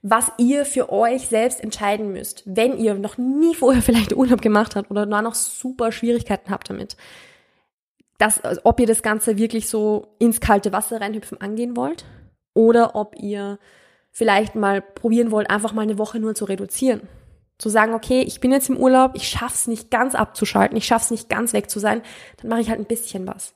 was 0.02 0.32
ihr 0.38 0.66
für 0.66 0.92
euch 0.92 1.28
selbst 1.28 1.62
entscheiden 1.62 2.12
müsst, 2.12 2.44
wenn 2.46 2.78
ihr 2.78 2.96
noch 2.96 3.18
nie 3.18 3.56
vorher 3.56 3.82
vielleicht 3.84 4.16
Urlaub 4.16 4.42
gemacht 4.42 4.76
habt 4.76 4.92
oder 4.92 5.06
nur 5.06 5.22
noch 5.22 5.36
super 5.36 5.92
Schwierigkeiten 5.92 6.52
habt 6.52 6.70
damit. 6.70 6.98
Das, 8.18 8.44
also 8.44 8.62
ob 8.66 8.80
ihr 8.82 8.88
das 8.88 9.02
Ganze 9.02 9.38
wirklich 9.38 9.70
so 9.70 10.16
ins 10.20 10.42
kalte 10.42 10.74
Wasser 10.74 11.00
reinhüpfen 11.00 11.40
angehen 11.40 11.78
wollt 11.78 12.04
oder 12.54 12.96
ob 12.96 13.16
ihr 13.18 13.60
vielleicht 14.12 14.56
mal 14.56 14.82
probieren 14.82 15.32
wollt, 15.32 15.50
einfach 15.50 15.72
mal 15.72 15.84
eine 15.84 15.98
Woche 15.98 16.20
nur 16.20 16.36
zu 16.36 16.46
reduzieren. 16.46 17.08
Zu 17.58 17.70
sagen, 17.70 17.94
okay, 17.94 18.22
ich 18.22 18.40
bin 18.42 18.52
jetzt 18.52 18.70
im 18.70 18.78
Urlaub, 18.78 19.12
ich 19.14 19.28
schaff's 19.28 19.68
nicht 19.68 19.92
ganz 19.92 20.16
abzuschalten, 20.16 20.78
ich 20.78 20.86
schaff's 20.86 21.12
nicht 21.12 21.30
ganz 21.30 21.54
weg 21.54 21.70
zu 21.70 21.80
sein, 21.80 22.02
dann 22.38 22.50
mache 22.50 22.62
ich 22.62 22.70
halt 22.70 22.80
ein 22.80 22.86
bisschen 22.86 23.28
was. 23.28 23.54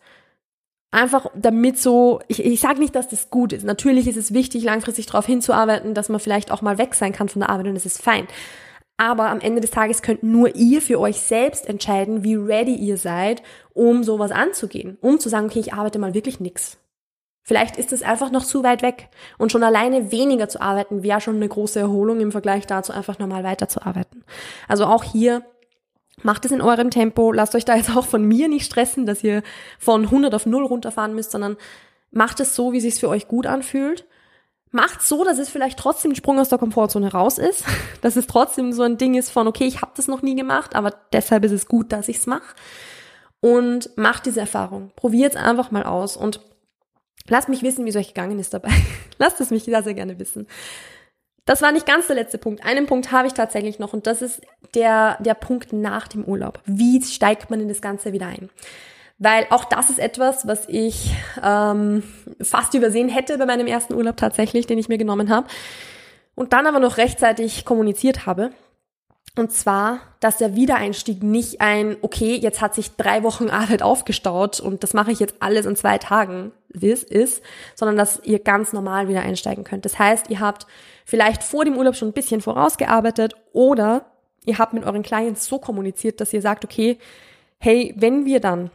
Einfach 0.93 1.25
damit 1.34 1.79
so, 1.79 2.19
ich, 2.27 2.45
ich 2.45 2.60
sage 2.60 2.79
nicht, 2.79 2.93
dass 2.93 3.08
das 3.08 3.32
gut 3.32 3.51
ist. 3.51 3.65
Natürlich 3.65 4.08
ist 4.08 4.15
es 4.15 4.32
wichtig, 4.32 4.63
langfristig 4.63 5.08
darauf 5.08 5.25
hinzuarbeiten, 5.25 5.95
dass 5.95 6.08
man 6.08 6.19
vielleicht 6.19 6.51
auch 6.51 6.62
mal 6.62 6.77
weg 6.77 6.93
sein 6.93 7.12
kann 7.13 7.29
von 7.29 7.39
der 7.39 7.49
Arbeit 7.49 7.65
und 7.65 7.73
das 7.73 7.88
ist 7.88 7.99
fein. 7.99 8.27
Aber 8.95 9.29
am 9.29 9.39
Ende 9.39 9.60
des 9.60 9.71
Tages 9.71 10.03
könnt 10.03 10.21
nur 10.21 10.56
ihr 10.56 10.84
für 10.84 10.99
euch 10.99 11.19
selbst 11.19 11.67
entscheiden, 11.67 12.23
wie 12.23 12.36
ready 12.36 12.75
ihr 12.75 12.97
seid, 12.97 13.41
um 13.73 14.03
sowas 14.03 14.29
anzugehen. 14.29 14.99
Um 15.01 15.19
zu 15.19 15.29
sagen, 15.29 15.47
okay, 15.47 15.62
ich 15.62 15.73
arbeite 15.73 15.97
mal 15.97 16.13
wirklich 16.13 16.39
nix. 16.39 16.77
Vielleicht 17.41 17.75
ist 17.77 17.91
es 17.91 18.03
einfach 18.03 18.29
noch 18.29 18.45
zu 18.45 18.63
weit 18.63 18.84
weg. 18.84 19.10
Und 19.39 19.51
schon 19.51 19.63
alleine 19.63 20.12
weniger 20.12 20.47
zu 20.47 20.62
arbeiten 20.62 21.01
wäre 21.01 21.21
schon 21.21 21.38
eine 21.38 21.49
große 21.49 21.79
Erholung 21.79 22.21
im 22.21 22.32
Vergleich 22.32 22.67
dazu, 22.67 22.93
einfach 22.93 23.17
normal 23.17 23.43
weiterzuarbeiten. 23.43 24.23
Also 24.67 24.86
auch 24.86 25.03
hier 25.03 25.41
Macht 26.21 26.45
es 26.45 26.52
in 26.52 26.62
eurem 26.62 26.91
Tempo, 26.91 27.32
lasst 27.32 27.56
euch 27.56 27.65
da 27.65 27.76
jetzt 27.76 27.95
auch 27.95 28.06
von 28.06 28.23
mir 28.23 28.47
nicht 28.47 28.65
stressen, 28.65 29.06
dass 29.06 29.23
ihr 29.23 29.41
von 29.80 30.04
100 30.04 30.34
auf 30.36 30.45
0 30.45 30.65
runterfahren 30.65 31.15
müsst, 31.15 31.32
sondern 31.32 31.58
macht 32.12 32.39
es 32.39 32.56
so, 32.56 32.71
wie 32.71 32.78
es 32.78 32.84
sich 32.84 32.95
für 32.95 33.10
euch 33.10 33.28
gut 33.28 33.47
anfühlt. 33.47 34.06
Macht 34.71 35.02
so, 35.02 35.23
dass 35.23 35.38
es 35.38 35.49
vielleicht 35.49 35.78
trotzdem 35.78 36.12
ein 36.12 36.15
Sprung 36.15 36.39
aus 36.39 36.49
der 36.49 36.58
Komfortzone 36.58 37.12
raus 37.12 37.38
ist, 37.38 37.65
dass 38.02 38.15
es 38.15 38.28
trotzdem 38.28 38.73
so 38.73 38.84
ein 38.84 38.97
Ding 38.97 39.15
ist 39.15 39.32
von, 39.32 39.47
okay, 39.47 39.65
ich 39.65 39.82
habe 39.82 39.91
das 39.95 40.08
noch 40.08 40.21
nie 40.21 40.36
gemacht, 40.36 40.76
aber 40.76 40.93
deshalb 41.12 41.43
ist 41.45 41.52
es 41.52 41.67
gut, 41.67 41.91
dass 41.91 42.08
ich 42.08 42.17
es 42.17 42.28
mache. 42.28 42.56
Und 43.39 43.95
macht 43.97 44.26
diese 44.26 44.39
Erfahrung. 44.39 44.91
Probiert 44.95 45.36
es 45.36 45.41
einfach 45.41 45.69
mal 45.71 45.84
aus 45.84 46.15
und 46.15 46.39
lasst 47.28 47.49
mich 47.49 47.62
wissen, 47.62 47.84
wie 47.86 47.89
es 47.89 47.95
euch 47.95 48.13
gegangen 48.13 48.39
ist 48.39 48.54
dabei. 48.54 48.71
lasst 49.17 49.41
es 49.41 49.49
mich 49.49 49.63
sehr, 49.63 49.84
sehr 49.84 49.93
gerne 49.93 50.17
wissen. 50.17 50.47
Das 51.45 51.62
war 51.62 51.71
nicht 51.71 51.86
ganz 51.86 52.08
der 52.08 52.15
letzte 52.15 52.38
Punkt. 52.38 52.65
Einen 52.65 52.86
Punkt 52.86 53.12
habe 53.12 53.28
ich 53.28 53.34
tatsächlich 53.34 53.80
noch 53.80 53.91
und 53.91 54.08
das 54.08 54.21
ist 54.21 54.41
der, 54.75 55.17
der 55.21 55.33
Punkt 55.33 55.73
nach 55.73 56.07
dem 56.07 56.23
Urlaub. 56.23 56.59
Wie 56.65 57.01
steigt 57.01 57.49
man 57.49 57.59
in 57.59 57.69
das 57.69 57.81
Ganze 57.81 58.13
wieder 58.13 58.27
ein? 58.27 58.49
Weil 59.19 59.45
auch 59.51 59.65
das 59.65 59.89
ist 59.89 59.99
etwas, 59.99 60.47
was 60.47 60.67
ich 60.67 61.15
ähm, 61.41 62.03
fast 62.41 62.73
übersehen 62.73 63.09
hätte 63.09 63.38
bei 63.38 63.45
meinem 63.45 63.67
ersten 63.67 63.93
Urlaub 63.93 64.17
tatsächlich, 64.17 64.67
den 64.67 64.79
ich 64.79 64.89
mir 64.89 64.97
genommen 64.97 65.29
habe. 65.29 65.47
Und 66.36 66.51
dann 66.51 66.67
aber 66.67 66.79
noch 66.79 66.97
rechtzeitig 66.97 67.63
kommuniziert 67.63 68.25
habe. 68.25 68.51
Und 69.36 69.51
zwar, 69.51 69.99
dass 70.19 70.38
der 70.38 70.55
Wiedereinstieg 70.55 71.23
nicht 71.23 71.59
ein, 71.59 71.95
okay, 72.01 72.36
jetzt 72.36 72.62
hat 72.62 72.75
sich 72.75 72.95
drei 72.97 73.23
Wochen 73.23 73.49
Arbeit 73.49 73.81
aufgestaut 73.81 74.59
und 74.59 74.83
das 74.83 74.93
mache 74.93 75.12
ich 75.12 75.19
jetzt 75.19 75.36
alles 75.39 75.65
in 75.65 75.75
zwei 75.75 75.97
Tagen 75.97 76.51
ist, 76.69 77.41
sondern 77.75 77.97
dass 77.97 78.19
ihr 78.23 78.39
ganz 78.39 78.73
normal 78.73 79.07
wieder 79.07 79.21
einsteigen 79.21 79.63
könnt. 79.63 79.86
Das 79.86 79.97
heißt, 79.99 80.29
ihr 80.29 80.39
habt 80.39 80.67
vielleicht 81.05 81.43
vor 81.43 81.65
dem 81.65 81.77
Urlaub 81.77 81.95
schon 81.95 82.09
ein 82.09 82.13
bisschen 82.13 82.41
vorausgearbeitet 82.41 83.36
oder 83.53 84.12
ihr 84.45 84.58
habt 84.58 84.73
mit 84.73 84.86
euren 84.86 85.03
Clients 85.03 85.45
so 85.45 85.60
kommuniziert, 85.60 86.21
dass 86.21 86.34
ihr 86.34 86.41
sagt, 86.41 86.65
okay, 86.65 86.97
hey, 87.60 87.93
wenn 87.97 88.25
wir 88.25 88.39
dann 88.39 88.71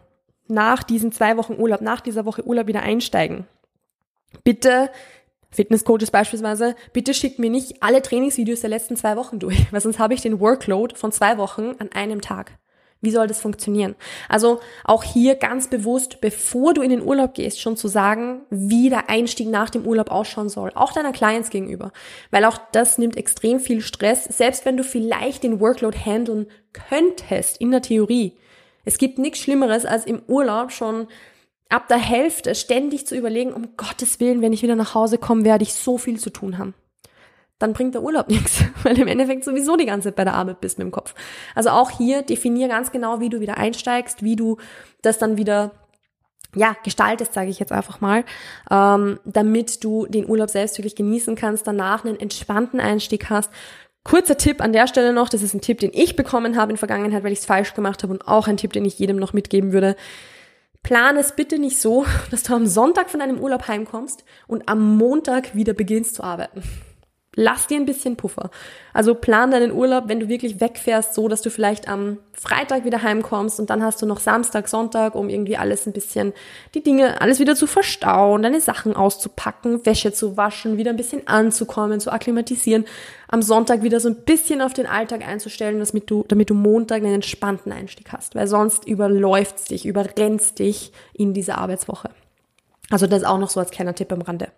nach 0.46 0.82
diesen 0.82 1.12
zwei 1.12 1.36
Wochen 1.36 1.54
Urlaub, 1.58 1.80
nach 1.80 2.00
dieser 2.00 2.24
Woche 2.24 2.46
Urlaub 2.46 2.66
wieder 2.66 2.82
einsteigen, 2.82 3.46
bitte 4.44 4.90
Fitnesscoaches 5.50 6.10
beispielsweise, 6.10 6.74
bitte 6.92 7.14
schickt 7.14 7.38
mir 7.38 7.50
nicht 7.50 7.82
alle 7.82 8.02
Trainingsvideos 8.02 8.60
der 8.60 8.70
letzten 8.70 8.96
zwei 8.96 9.16
Wochen 9.16 9.38
durch, 9.38 9.66
weil 9.72 9.80
sonst 9.80 9.98
habe 9.98 10.14
ich 10.14 10.20
den 10.20 10.40
Workload 10.40 10.94
von 10.94 11.12
zwei 11.12 11.38
Wochen 11.38 11.74
an 11.78 11.90
einem 11.92 12.20
Tag. 12.20 12.58
Wie 13.00 13.10
soll 13.10 13.28
das 13.28 13.40
funktionieren? 13.40 13.94
Also 14.28 14.60
auch 14.84 15.04
hier 15.04 15.36
ganz 15.36 15.68
bewusst, 15.68 16.20
bevor 16.20 16.74
du 16.74 16.82
in 16.82 16.90
den 16.90 17.02
Urlaub 17.02 17.34
gehst, 17.34 17.60
schon 17.60 17.76
zu 17.76 17.86
sagen, 17.86 18.42
wie 18.50 18.90
der 18.90 19.08
Einstieg 19.08 19.48
nach 19.48 19.70
dem 19.70 19.86
Urlaub 19.86 20.10
ausschauen 20.10 20.48
soll. 20.48 20.72
Auch 20.74 20.92
deiner 20.92 21.12
Clients 21.12 21.50
gegenüber. 21.50 21.92
Weil 22.32 22.44
auch 22.44 22.58
das 22.72 22.98
nimmt 22.98 23.16
extrem 23.16 23.60
viel 23.60 23.82
Stress, 23.82 24.24
selbst 24.24 24.64
wenn 24.64 24.76
du 24.76 24.82
vielleicht 24.82 25.44
den 25.44 25.60
Workload 25.60 25.96
handeln 25.96 26.46
könntest 26.72 27.60
in 27.60 27.70
der 27.70 27.82
Theorie. 27.82 28.36
Es 28.84 28.98
gibt 28.98 29.18
nichts 29.18 29.38
Schlimmeres, 29.38 29.86
als 29.86 30.04
im 30.04 30.22
Urlaub 30.26 30.72
schon 30.72 31.06
ab 31.68 31.86
der 31.88 31.98
Hälfte 31.98 32.54
ständig 32.54 33.06
zu 33.06 33.14
überlegen, 33.14 33.52
um 33.52 33.76
Gottes 33.76 34.18
Willen, 34.18 34.42
wenn 34.42 34.52
ich 34.52 34.62
wieder 34.62 34.76
nach 34.76 34.94
Hause 34.94 35.18
komme, 35.18 35.44
werde 35.44 35.62
ich 35.62 35.74
so 35.74 35.98
viel 35.98 36.18
zu 36.18 36.30
tun 36.30 36.58
haben. 36.58 36.74
Dann 37.58 37.72
bringt 37.72 37.94
der 37.94 38.02
Urlaub 38.02 38.28
nichts, 38.30 38.64
weil 38.82 38.98
im 38.98 39.08
Endeffekt 39.08 39.44
sowieso 39.44 39.76
die 39.76 39.86
ganze 39.86 40.08
Zeit 40.08 40.16
bei 40.16 40.24
der 40.24 40.34
Arbeit 40.34 40.60
bist 40.60 40.78
mit 40.78 40.86
dem 40.86 40.92
Kopf. 40.92 41.14
Also 41.54 41.70
auch 41.70 41.90
hier 41.90 42.22
definier 42.22 42.68
ganz 42.68 42.92
genau, 42.92 43.20
wie 43.20 43.28
du 43.28 43.40
wieder 43.40 43.56
einsteigst, 43.56 44.22
wie 44.22 44.36
du 44.36 44.58
das 45.02 45.18
dann 45.18 45.36
wieder 45.36 45.72
ja, 46.54 46.74
gestaltest, 46.82 47.34
sage 47.34 47.50
ich 47.50 47.58
jetzt 47.58 47.72
einfach 47.72 48.00
mal, 48.00 48.24
ähm, 48.70 49.20
damit 49.24 49.84
du 49.84 50.06
den 50.06 50.28
Urlaub 50.28 50.48
selbst 50.48 50.78
wirklich 50.78 50.96
genießen 50.96 51.34
kannst, 51.36 51.66
danach 51.66 52.04
einen 52.04 52.18
entspannten 52.18 52.80
Einstieg 52.80 53.28
hast. 53.28 53.50
Kurzer 54.02 54.38
Tipp 54.38 54.62
an 54.62 54.72
der 54.72 54.86
Stelle 54.86 55.12
noch, 55.12 55.28
das 55.28 55.42
ist 55.42 55.52
ein 55.52 55.60
Tipp, 55.60 55.80
den 55.80 55.90
ich 55.92 56.16
bekommen 56.16 56.56
habe 56.56 56.72
in 56.72 56.78
Vergangenheit, 56.78 57.22
weil 57.22 57.32
ich 57.32 57.40
es 57.40 57.44
falsch 57.44 57.74
gemacht 57.74 58.02
habe 58.02 58.14
und 58.14 58.26
auch 58.26 58.48
ein 58.48 58.56
Tipp, 58.56 58.72
den 58.72 58.86
ich 58.86 58.98
jedem 58.98 59.18
noch 59.18 59.34
mitgeben 59.34 59.72
würde. 59.72 59.96
Plan 60.82 61.18
es 61.18 61.32
bitte 61.32 61.58
nicht 61.58 61.78
so, 61.78 62.06
dass 62.30 62.44
du 62.44 62.54
am 62.54 62.66
Sonntag 62.66 63.10
von 63.10 63.20
deinem 63.20 63.38
Urlaub 63.38 63.68
heimkommst 63.68 64.24
und 64.46 64.68
am 64.70 64.96
Montag 64.96 65.54
wieder 65.54 65.74
beginnst 65.74 66.14
zu 66.14 66.22
arbeiten 66.22 66.62
lass 67.38 67.68
dir 67.68 67.76
ein 67.76 67.86
bisschen 67.86 68.16
Puffer. 68.16 68.50
Also 68.92 69.14
plan 69.14 69.52
deinen 69.52 69.70
Urlaub, 69.70 70.04
wenn 70.08 70.18
du 70.18 70.28
wirklich 70.28 70.60
wegfährst, 70.60 71.14
so 71.14 71.28
dass 71.28 71.40
du 71.40 71.50
vielleicht 71.50 71.88
am 71.88 72.18
Freitag 72.32 72.84
wieder 72.84 73.02
heimkommst 73.02 73.60
und 73.60 73.70
dann 73.70 73.80
hast 73.82 74.02
du 74.02 74.06
noch 74.06 74.18
Samstag, 74.18 74.66
Sonntag, 74.66 75.14
um 75.14 75.28
irgendwie 75.28 75.56
alles 75.56 75.86
ein 75.86 75.92
bisschen, 75.92 76.32
die 76.74 76.82
Dinge, 76.82 77.20
alles 77.20 77.38
wieder 77.38 77.54
zu 77.54 77.68
verstauen, 77.68 78.42
deine 78.42 78.60
Sachen 78.60 78.96
auszupacken, 78.96 79.86
Wäsche 79.86 80.12
zu 80.12 80.36
waschen, 80.36 80.78
wieder 80.78 80.90
ein 80.90 80.96
bisschen 80.96 81.28
anzukommen, 81.28 82.00
zu 82.00 82.10
akklimatisieren, 82.10 82.86
am 83.28 83.40
Sonntag 83.40 83.82
wieder 83.84 84.00
so 84.00 84.08
ein 84.08 84.16
bisschen 84.24 84.60
auf 84.60 84.72
den 84.72 84.86
Alltag 84.86 85.26
einzustellen, 85.26 85.78
damit 85.78 86.10
du, 86.10 86.24
damit 86.26 86.50
du 86.50 86.54
Montag 86.54 87.04
einen 87.04 87.14
entspannten 87.14 87.70
Einstieg 87.70 88.12
hast, 88.12 88.34
weil 88.34 88.48
sonst 88.48 88.84
überläuft's 88.84 89.66
dich, 89.66 89.86
überrennst 89.86 90.58
dich 90.58 90.90
in 91.12 91.34
diese 91.34 91.56
Arbeitswoche. 91.56 92.10
Also 92.90 93.06
das 93.06 93.22
auch 93.22 93.38
noch 93.38 93.50
so 93.50 93.60
als 93.60 93.70
kleiner 93.70 93.94
Tipp 93.94 94.12
am 94.12 94.22
Rande. 94.22 94.48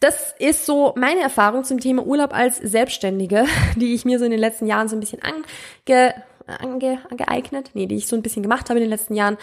Das 0.00 0.34
ist 0.38 0.64
so 0.64 0.94
meine 0.96 1.20
Erfahrung 1.20 1.62
zum 1.64 1.78
Thema 1.78 2.06
Urlaub 2.06 2.34
als 2.34 2.56
Selbstständige, 2.56 3.44
die 3.76 3.94
ich 3.94 4.04
mir 4.04 4.18
so 4.18 4.24
in 4.24 4.30
den 4.30 4.40
letzten 4.40 4.66
Jahren 4.66 4.88
so 4.88 4.96
ein 4.96 5.00
bisschen 5.00 5.20
ange, 5.22 6.14
ange, 6.46 6.98
angeeignet, 7.10 7.70
nee, 7.74 7.86
die 7.86 7.96
ich 7.96 8.06
so 8.06 8.16
ein 8.16 8.22
bisschen 8.22 8.42
gemacht 8.42 8.70
habe 8.70 8.78
in 8.78 8.84
den 8.84 8.90
letzten 8.90 9.14
Jahren. 9.14 9.36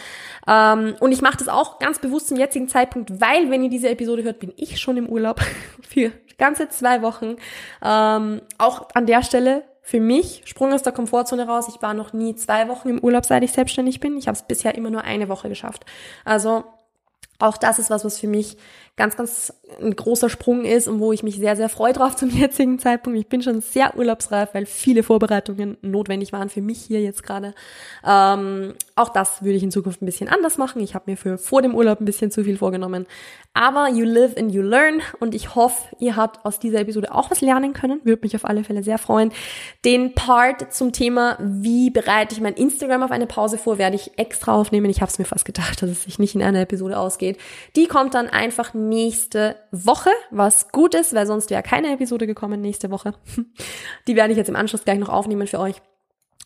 Ähm, 0.48 0.96
und 1.00 1.12
ich 1.12 1.22
mache 1.22 1.38
das 1.38 1.48
auch 1.48 1.78
ganz 1.78 2.00
bewusst 2.00 2.28
zum 2.28 2.38
jetzigen 2.38 2.68
Zeitpunkt, 2.68 3.22
weil, 3.22 3.52
wenn 3.52 3.64
ihr 3.64 3.70
diese 3.70 3.90
Episode 3.90 4.24
hört, 4.24 4.40
bin 4.40 4.52
ich 4.58 4.80
schon 4.80 4.98
im 4.98 5.08
Urlaub 5.08 5.40
für 5.88 6.12
ganze 6.40 6.70
zwei 6.70 7.04
Wochen. 7.04 7.36
Ähm, 7.84 8.42
auch 8.58 8.90
an 8.94 9.06
der 9.06 9.24
Stelle 9.24 9.64
für 9.82 10.00
mich 10.00 10.42
Sprung 10.46 10.74
aus 10.74 10.84
der 10.84 10.92
Komfortzone 10.92 11.48
raus. 11.48 11.68
Ich 11.74 11.82
war 11.82 11.94
noch 11.94 12.14
nie 12.14 12.36
zwei 12.36 12.68
Wochen 12.68 12.90
im 12.90 13.00
Urlaub, 13.00 13.26
seit 13.26 13.44
ich 13.44 13.54
selbstständig 13.54 14.00
bin. 14.00 14.18
Ich 14.18 14.28
habe 14.28 14.36
es 14.36 14.44
bisher 14.44 14.76
immer 14.76 14.90
nur 14.90 15.04
eine 15.04 15.30
Woche 15.30 15.50
geschafft. 15.50 15.86
Also 16.26 16.66
auch 17.40 17.58
das 17.58 17.80
ist 17.80 17.90
was, 17.90 18.04
was 18.04 18.20
für 18.20 18.28
mich 18.28 18.58
ganz, 18.98 19.16
ganz 19.16 19.54
ein 19.80 19.96
großer 19.96 20.28
Sprung 20.28 20.66
ist 20.66 20.88
und 20.88 21.00
wo 21.00 21.14
ich 21.14 21.22
mich 21.22 21.36
sehr, 21.38 21.56
sehr 21.56 21.70
freue 21.70 21.94
drauf 21.94 22.16
zum 22.18 22.30
jetzigen 22.30 22.80
Zeitpunkt. 22.80 23.20
Ich 23.20 23.28
bin 23.28 23.44
schon 23.44 23.62
sehr 23.62 23.96
urlaubsreif, 23.96 24.50
weil 24.54 24.66
viele 24.66 25.04
Vorbereitungen 25.04 25.78
notwendig 25.82 26.34
waren 26.34 26.50
für 26.50 26.62
mich 26.62 26.82
hier 26.82 27.02
jetzt 27.02 27.22
gerade. 27.22 27.54
Ähm, 28.06 28.74
auch 28.96 29.10
das 29.10 29.44
würde 29.44 29.58
ich 29.58 29.64
in 29.64 29.72
Zukunft 29.72 30.02
ein 30.02 30.08
bisschen 30.08 30.30
anders 30.30 30.58
machen. 30.58 30.82
Ich 30.82 30.96
habe 30.96 31.12
mir 31.12 31.18
für 31.18 31.38
vor 31.38 31.62
dem 31.62 31.76
Urlaub 31.76 32.02
ein 32.02 32.06
bisschen 32.06 32.32
zu 32.32 32.44
viel 32.44 32.58
vorgenommen. 32.58 33.06
Aber 33.54 33.90
you 33.90 34.06
live 34.06 34.38
and 34.38 34.52
you 34.52 34.62
learn 34.62 35.02
und 35.20 35.36
ich 35.36 35.56
hoffe, 35.56 35.96
ihr 36.00 36.16
habt 36.16 36.46
aus 36.46 36.60
dieser 36.60 36.80
Episode 36.80 37.14
auch 37.14 37.30
was 37.30 37.42
lernen 37.42 37.74
können. 37.74 38.02
Würde 38.04 38.22
mich 38.24 38.36
auf 38.36 38.46
alle 38.46 38.64
Fälle 38.64 38.84
sehr 38.84 38.98
freuen. 38.98 39.32
Den 39.84 40.14
Part 40.14 40.74
zum 40.74 40.92
Thema, 40.92 41.38
wie 41.40 41.90
bereite 41.90 42.34
ich 42.34 42.42
mein 42.42 42.54
Instagram 42.54 43.04
auf 43.04 43.12
eine 43.12 43.28
Pause 43.28 43.58
vor, 43.58 43.78
werde 43.78 43.96
ich 43.96 44.18
extra 44.18 44.54
aufnehmen. 44.54 44.90
Ich 44.90 45.02
habe 45.02 45.12
es 45.12 45.20
mir 45.20 45.26
fast 45.26 45.46
gedacht, 45.46 45.82
dass 45.82 45.90
es 45.90 46.04
sich 46.04 46.20
nicht 46.20 46.36
in 46.36 46.42
einer 46.42 46.62
Episode 46.62 46.98
ausgeht. 46.98 47.27
Die 47.76 47.88
kommt 47.88 48.14
dann 48.14 48.28
einfach 48.28 48.74
nächste 48.74 49.58
Woche, 49.72 50.12
was 50.32 50.72
gut 50.72 50.96
ist, 50.96 51.14
weil 51.14 51.28
sonst 51.28 51.50
wäre 51.50 51.64
keine 51.64 51.92
Episode 51.92 52.28
gekommen 52.28 52.62
nächste 52.62 52.90
Woche. 52.92 53.14
Die 54.08 54.16
werde 54.16 54.32
ich 54.32 54.38
jetzt 54.38 54.50
im 54.50 54.56
Anschluss 54.56 54.86
gleich 54.86 55.00
noch 55.00 55.10
aufnehmen 55.10 55.48
für 55.48 55.60
euch. 55.60 55.82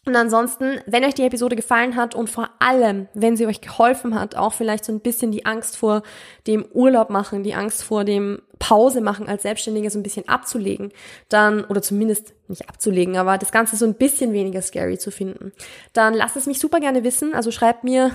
Und 0.04 0.16
ansonsten, 0.16 0.80
wenn 0.88 1.06
euch 1.06 1.14
die 1.14 1.26
Episode 1.26 1.56
gefallen 1.56 1.96
hat 1.96 2.16
und 2.16 2.28
vor 2.28 2.50
allem, 2.58 3.08
wenn 3.14 3.38
sie 3.38 3.46
euch 3.46 3.62
geholfen 3.62 4.20
hat, 4.20 4.36
auch 4.36 4.54
vielleicht 4.54 4.84
so 4.84 4.92
ein 4.92 5.00
bisschen 5.00 5.32
die 5.32 5.46
Angst 5.46 5.78
vor 5.78 6.02
dem 6.48 6.66
Urlaub 6.74 7.12
machen, 7.12 7.44
die 7.44 7.54
Angst 7.54 7.84
vor 7.84 8.04
dem 8.04 8.42
Pause 8.58 9.02
machen 9.02 9.28
als 9.28 9.44
Selbstständige 9.44 9.92
so 9.92 10.00
ein 10.00 10.04
bisschen 10.04 10.28
abzulegen, 10.28 10.92
dann, 11.30 11.66
oder 11.66 11.84
zumindest 11.84 12.34
nicht 12.48 12.68
abzulegen, 12.68 13.16
aber 13.16 13.38
das 13.38 13.52
Ganze 13.52 13.76
so 13.76 13.86
ein 13.86 13.94
bisschen 13.94 14.34
weniger 14.34 14.64
scary 14.64 14.98
zu 14.98 15.12
finden, 15.12 15.52
dann 15.94 16.16
lasst 16.16 16.36
es 16.36 16.48
mich 16.48 16.60
super 16.60 16.80
gerne 16.80 17.04
wissen. 17.04 17.36
Also 17.36 17.52
schreibt 17.52 17.84
mir 17.84 18.12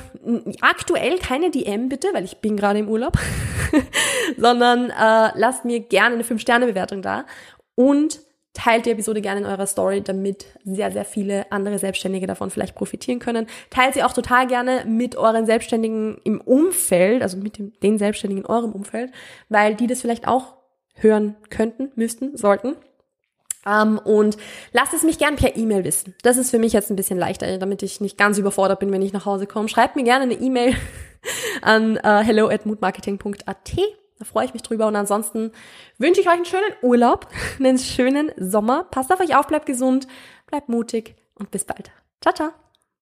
aktuell 0.61 1.19
keine 1.19 1.53
DM 1.53 1.89
bitte, 1.89 2.09
weil 2.13 2.25
ich 2.25 2.39
bin 2.39 2.57
gerade 2.57 2.81
im 2.81 2.89
Urlaub, 2.89 3.17
sondern 4.37 4.91
äh, 4.91 5.31
lasst 5.37 5.65
mir 5.65 5.79
gerne 5.79 6.17
eine 6.17 6.25
5-Sterne-Bewertung 6.25 7.01
da 7.01 7.27
und 7.77 8.26
Teilt 8.57 8.87
die 8.87 8.91
Episode 8.91 9.21
gerne 9.21 9.41
in 9.41 9.47
eurer 9.47 9.67
Story, 9.67 10.01
damit 10.01 10.47
sehr, 10.65 10.91
sehr 10.91 11.05
viele 11.05 11.53
andere 11.53 11.79
Selbstständige 11.79 12.27
davon 12.27 12.49
vielleicht 12.49 12.75
profitieren 12.75 13.19
können. 13.19 13.47
Teilt 13.69 13.93
sie 13.93 14.03
auch 14.03 14.15
total 14.15 14.47
gerne 14.47 14.87
mit 14.87 15.15
euren 15.15 15.45
Selbstständigen 15.45 16.17
im 16.25 16.41
Umfeld, 16.41 17.21
also 17.21 17.37
mit 17.37 17.59
dem, 17.59 17.79
den 17.83 17.99
Selbstständigen 17.99 18.45
in 18.45 18.51
eurem 18.51 18.73
Umfeld, 18.73 19.13
weil 19.51 19.75
die 19.75 19.87
das 19.87 20.01
vielleicht 20.01 20.27
auch 20.27 20.55
hören 20.95 21.37
könnten, 21.51 21.93
müssten, 21.97 22.35
sollten. 22.39 22.77
Um, 23.67 23.73
ähm, 23.73 23.99
und 23.99 24.39
lasst 24.73 24.95
es 24.95 25.03
mich 25.03 25.19
gerne 25.19 25.37
per 25.37 25.55
E-Mail 25.55 25.85
wissen. 25.85 26.15
Das 26.23 26.39
ist 26.39 26.51
für 26.51 26.59
mich 26.59 26.73
jetzt 26.73 26.89
ein 26.89 26.97
bisschen 26.97 27.19
leichter, 27.19 27.59
damit 27.59 27.83
ich 27.83 28.01
nicht 28.01 28.17
ganz 28.17 28.39
überfordert 28.39 28.81
bin, 28.81 28.91
wenn 28.91 29.03
ich 29.03 29.13
nach 29.13 29.27
Hause 29.27 29.47
komme. 29.47 29.69
Schreibt 29.69 29.97
mir 29.97 30.05
gerne 30.05 30.23
eine 30.23 30.41
E-Mail 30.41 30.75
an 31.61 31.99
uh, 31.99 32.21
hello 32.21 32.49
at 32.49 32.65
moodmarketing.at 32.65 33.77
da 34.19 34.25
freue 34.25 34.47
ich 34.47 34.53
mich 34.53 34.63
drüber. 34.63 34.87
Und 34.87 34.97
ansonsten 34.97 35.53
wünsche 35.99 36.21
ich 36.21 36.29
euch 36.29 36.35
einen 36.35 36.45
schönen 36.45 36.73
Urlaub, 36.83 37.29
einen 37.59 37.79
schönen 37.79 38.33
Sommer. 38.37 38.85
Passt 38.85 39.13
auf 39.13 39.21
euch 39.21 39.37
auf, 39.37 39.47
bleibt 39.47 39.67
gesund, 39.67 40.07
bleibt 40.47 40.69
mutig 40.69 41.17
und 41.35 41.51
bis 41.51 41.65
bald. 41.65 41.91
Ciao, 42.21 42.35
ciao. 42.35 42.66